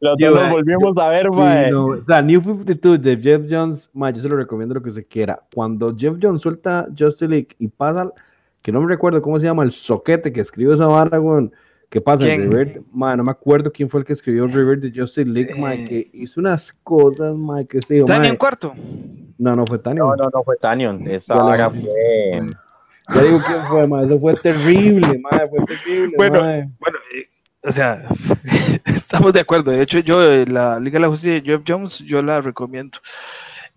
[0.00, 4.36] Los dos volvimos a ver, o sea, New 52 de Jeff Jones, yo se lo
[4.36, 5.42] recomiendo lo que se quiera.
[5.54, 8.12] Cuando Jeff Jones suelta Justice League y pasa,
[8.62, 11.52] que no me recuerdo cómo se llama, el soquete que escribió esa barra, weón.
[11.90, 12.26] ¿Qué pasa?
[12.26, 15.86] River, no me acuerdo quién fue el que escribió el River de Justice League, eh,
[15.88, 18.74] que hizo unas cosas, man, que se ¿Tanion cuarto?
[19.38, 20.06] No, no fue Tanion.
[20.08, 21.08] No, no, no fue Tanion.
[21.08, 22.42] Esa barra fue
[23.14, 26.14] ya digo quién fue, ma, eso fue terrible, ma, fue terrible.
[26.16, 27.28] Bueno, bueno, eh,
[27.64, 28.08] o sea,
[28.84, 29.70] estamos de acuerdo.
[29.70, 32.98] De hecho, yo eh, la Liga de la Justicia de Jeff Jones, yo la recomiendo.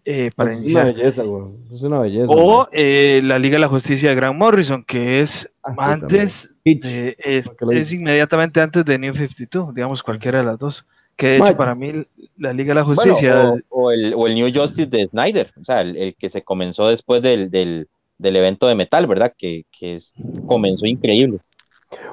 [0.04, 1.44] Eh, para es una belleza, güey.
[1.72, 2.26] Es una belleza.
[2.28, 7.16] O eh, la Liga de la Justicia de Grant Morrison, que es ah, antes, de,
[7.20, 10.86] es, es, inmediatamente antes de New 52, digamos cualquiera de las dos.
[11.16, 12.06] Que de hecho, para mí,
[12.38, 13.54] la Liga de la Justicia.
[13.70, 16.88] o, el, o, el, New Justice de Snyder, o sea, el, el que se comenzó
[16.88, 17.88] después del, del,
[18.22, 19.34] del evento de metal, ¿verdad?
[19.38, 20.13] Que, que es,
[20.45, 21.39] comenzó increíble.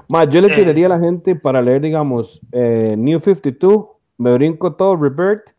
[0.09, 3.87] Más, yo le tiraría a la gente para leer, digamos, eh, New 52,
[4.17, 5.51] me brinco todo, Rebirth,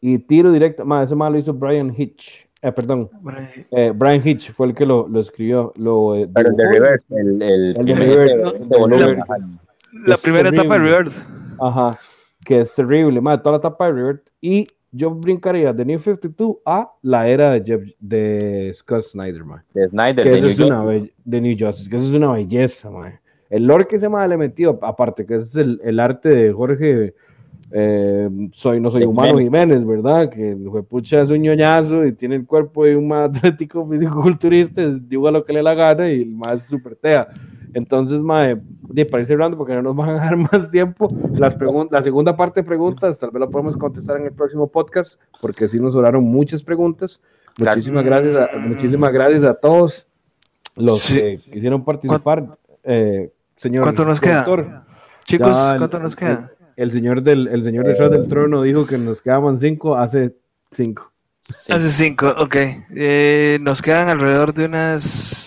[0.00, 3.10] y tiro directo, más, ese más lo hizo Brian Hitch, eh, perdón,
[3.70, 5.72] eh, Brian Hitch fue el que lo, lo escribió.
[5.76, 9.24] Lo, eh, Pero el de Rebirth, el, el, el de Rebirth,
[10.06, 11.12] la primera etapa de Rebirth.
[11.58, 11.98] Ajá,
[12.44, 16.56] que es terrible, más, toda la etapa de Rebirth, y yo brincaría de New 52
[16.64, 19.62] a la era de, Jeff, de Scott Snyder, man.
[19.74, 20.84] De Snyder, que de, New es una
[21.24, 23.18] de New Justice, que eso es una belleza, man.
[23.48, 26.52] El lore que se me le metido, aparte que ese es el, el arte de
[26.52, 27.14] Jorge,
[27.70, 30.30] eh, soy, no soy humano Jiménez, ¿verdad?
[30.30, 34.82] Que fue pucha es un ñoñazo y tiene el cuerpo de un más atlético físico-culturista,
[35.00, 37.28] digo a lo que le la gana y el más super tea.
[37.76, 38.56] Entonces, mae,
[38.88, 41.54] de para ir cerrando, porque no nos van a dejar más tiempo, las
[41.90, 45.68] la segunda parte de preguntas, tal vez la podemos contestar en el próximo podcast, porque
[45.68, 47.20] sí nos sobraron muchas preguntas.
[47.58, 50.06] Muchísimas gracias a, muchísimas gracias a todos
[50.74, 52.56] los que quisieron participar.
[52.82, 54.86] Eh, señor ¿Cuánto nos queda?
[55.26, 56.50] Chicos, ¿cuánto nos queda?
[56.76, 60.34] El, señor del, el señor detrás del trono dijo que nos quedaban cinco hace
[60.70, 61.12] cinco.
[61.68, 62.56] Hace cinco, ok.
[62.94, 65.45] Eh, nos quedan alrededor de unas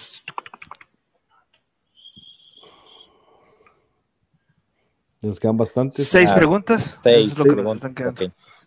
[5.22, 6.07] Nos quedan bastantes.
[6.07, 6.97] ¿Seis ah, preguntas?
[7.03, 7.34] Seis,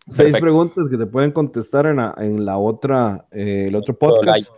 [0.09, 4.51] seis preguntas que se pueden contestar en la, en la otra, eh, el otro podcast.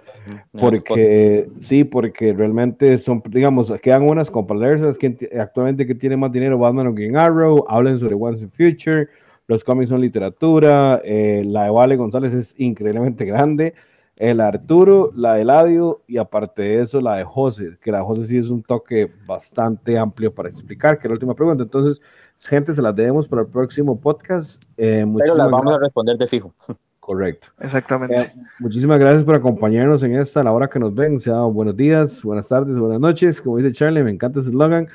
[0.53, 6.59] Porque sí, porque realmente son, digamos, quedan unas con que actualmente que tiene más dinero,
[6.59, 9.09] Batman o Green Arrow, hablen sobre Once in Future,
[9.47, 13.74] los cómics son literatura, eh, la de Vale González es increíblemente grande
[14.16, 18.04] el Arturo, la de Eladio y aparte de eso la de José, que la de
[18.04, 21.64] José sí es un toque bastante amplio para explicar, que es la última pregunta.
[21.64, 22.00] Entonces,
[22.38, 24.62] gente, se las debemos para el próximo podcast.
[24.76, 26.54] Eh, Pero las vamos a responder de fijo.
[27.00, 27.48] Correcto.
[27.60, 28.18] Exactamente.
[28.18, 31.20] Eh, muchísimas gracias por acompañarnos en esta, a la hora que nos ven.
[31.20, 33.42] Sea buenos días, buenas tardes, buenas noches.
[33.42, 34.88] Como dice Charlie, me encanta ese slogan.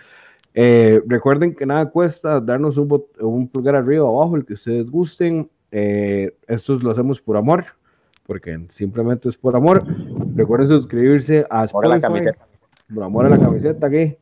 [0.56, 4.90] Eh, recuerden que nada cuesta darnos un, un, pulgar arriba o abajo, el que ustedes
[4.90, 5.52] gusten.
[5.72, 7.66] Eh, esto lo hacemos por amor,
[8.30, 9.84] porque simplemente es por amor.
[10.36, 12.30] Recuerden suscribirse a Spotify.
[12.94, 14.18] Por amor a la camiseta aquí.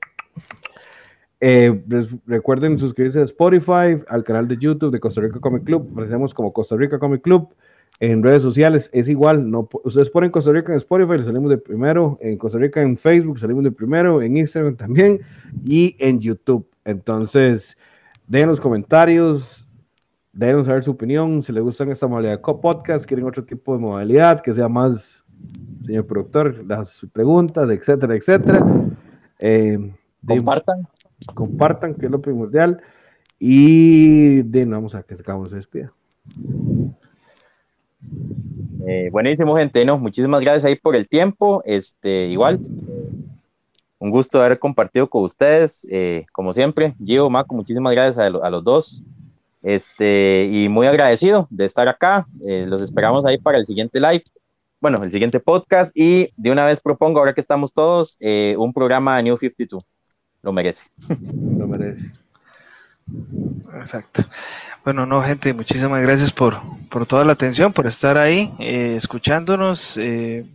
[1.41, 1.83] Eh,
[2.25, 5.89] recuerden suscribirse a Spotify, al canal de YouTube de Costa Rica Comic Club.
[5.91, 7.53] Aparecemos como Costa Rica Comic Club.
[7.99, 9.51] En redes sociales es igual.
[9.51, 12.17] No, ustedes ponen Costa Rica en Spotify, le salimos de primero.
[12.21, 14.21] En Costa Rica en Facebook salimos de primero.
[14.21, 15.19] En Instagram también.
[15.65, 16.65] Y en YouTube.
[16.85, 17.77] Entonces,
[18.25, 19.66] dejen los comentarios.
[20.37, 21.41] Déjenos saber su opinión.
[21.41, 25.23] Si les gustan esta modalidad de podcast, quieren otro tipo de modalidad que sea más,
[25.85, 28.65] señor productor, las preguntas, etcétera, etcétera.
[29.39, 29.93] Eh,
[30.25, 30.87] Compartan
[31.33, 32.81] compartan, que es lo primordial.
[33.39, 35.93] Y de vamos a que se se despida.
[38.87, 39.85] Eh, buenísimo, gente.
[39.85, 41.61] No, muchísimas gracias ahí por el tiempo.
[41.65, 42.59] Este, igual,
[43.99, 45.85] un gusto haber compartido con ustedes.
[45.91, 49.03] Eh, como siempre, Gio, Marco, muchísimas gracias a, los dos.
[49.67, 52.27] Este, y muy agradecido de estar acá.
[52.45, 54.23] Eh, los esperamos ahí para el siguiente live.
[54.79, 55.91] Bueno, el siguiente podcast.
[55.95, 59.83] Y de una vez propongo, ahora que estamos todos, un programa de New 52
[60.47, 60.85] lo merece.
[61.57, 62.11] Lo merece.
[63.77, 64.23] Exacto.
[64.83, 66.57] Bueno, no, gente, muchísimas gracias por,
[66.89, 69.97] por toda la atención, por estar ahí, eh, escuchándonos.
[69.97, 70.45] Eh,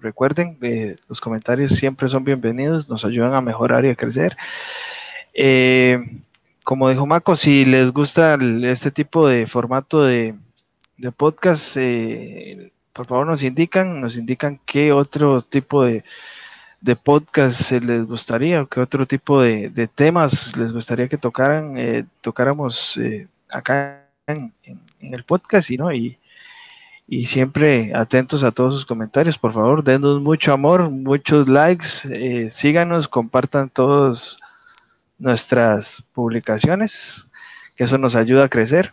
[0.00, 4.36] recuerden, eh, los comentarios siempre son bienvenidos, nos ayudan a mejorar y a crecer.
[6.70, 10.36] Como dijo Maco, si les gusta este tipo de formato de,
[10.98, 11.76] de podcast,
[12.92, 16.04] por favor nos indican, nos indican qué otro tipo de
[16.80, 22.04] de podcast les gustaría o qué otro tipo de, temas les gustaría que tocaran, eh,
[22.20, 24.54] tocáramos eh, acá en,
[25.00, 25.92] el podcast ¿no?
[25.92, 26.18] y,
[27.08, 29.36] y siempre atentos a todos sus comentarios.
[29.36, 34.38] Por favor, denos mucho amor, muchos likes, eh, síganos, compartan todas
[35.20, 37.28] nuestras publicaciones,
[37.76, 38.92] que eso nos ayuda a crecer.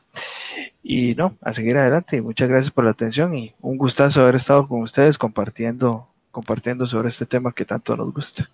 [0.84, 2.22] Y no, a seguir adelante.
[2.22, 6.08] Muchas gracias por la atención y un gustazo haber estado con ustedes compartiendo
[6.38, 8.48] compartiendo sobre este tema que tanto nos gusta.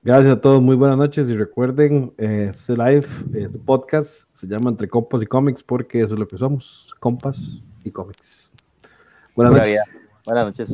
[0.00, 4.70] Gracias a todos, muy buenas noches y recuerden, eh, este live, este podcast se llama
[4.70, 8.52] Entre Compas y Cómics porque eso es lo que somos, compas y cómics.
[9.34, 9.80] Buenas noches.
[10.24, 10.72] Buenas noches.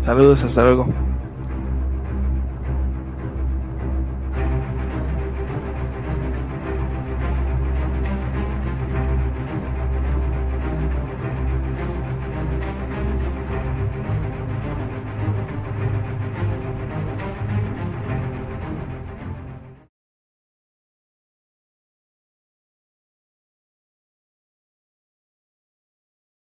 [0.00, 0.88] Saludos, hasta luego.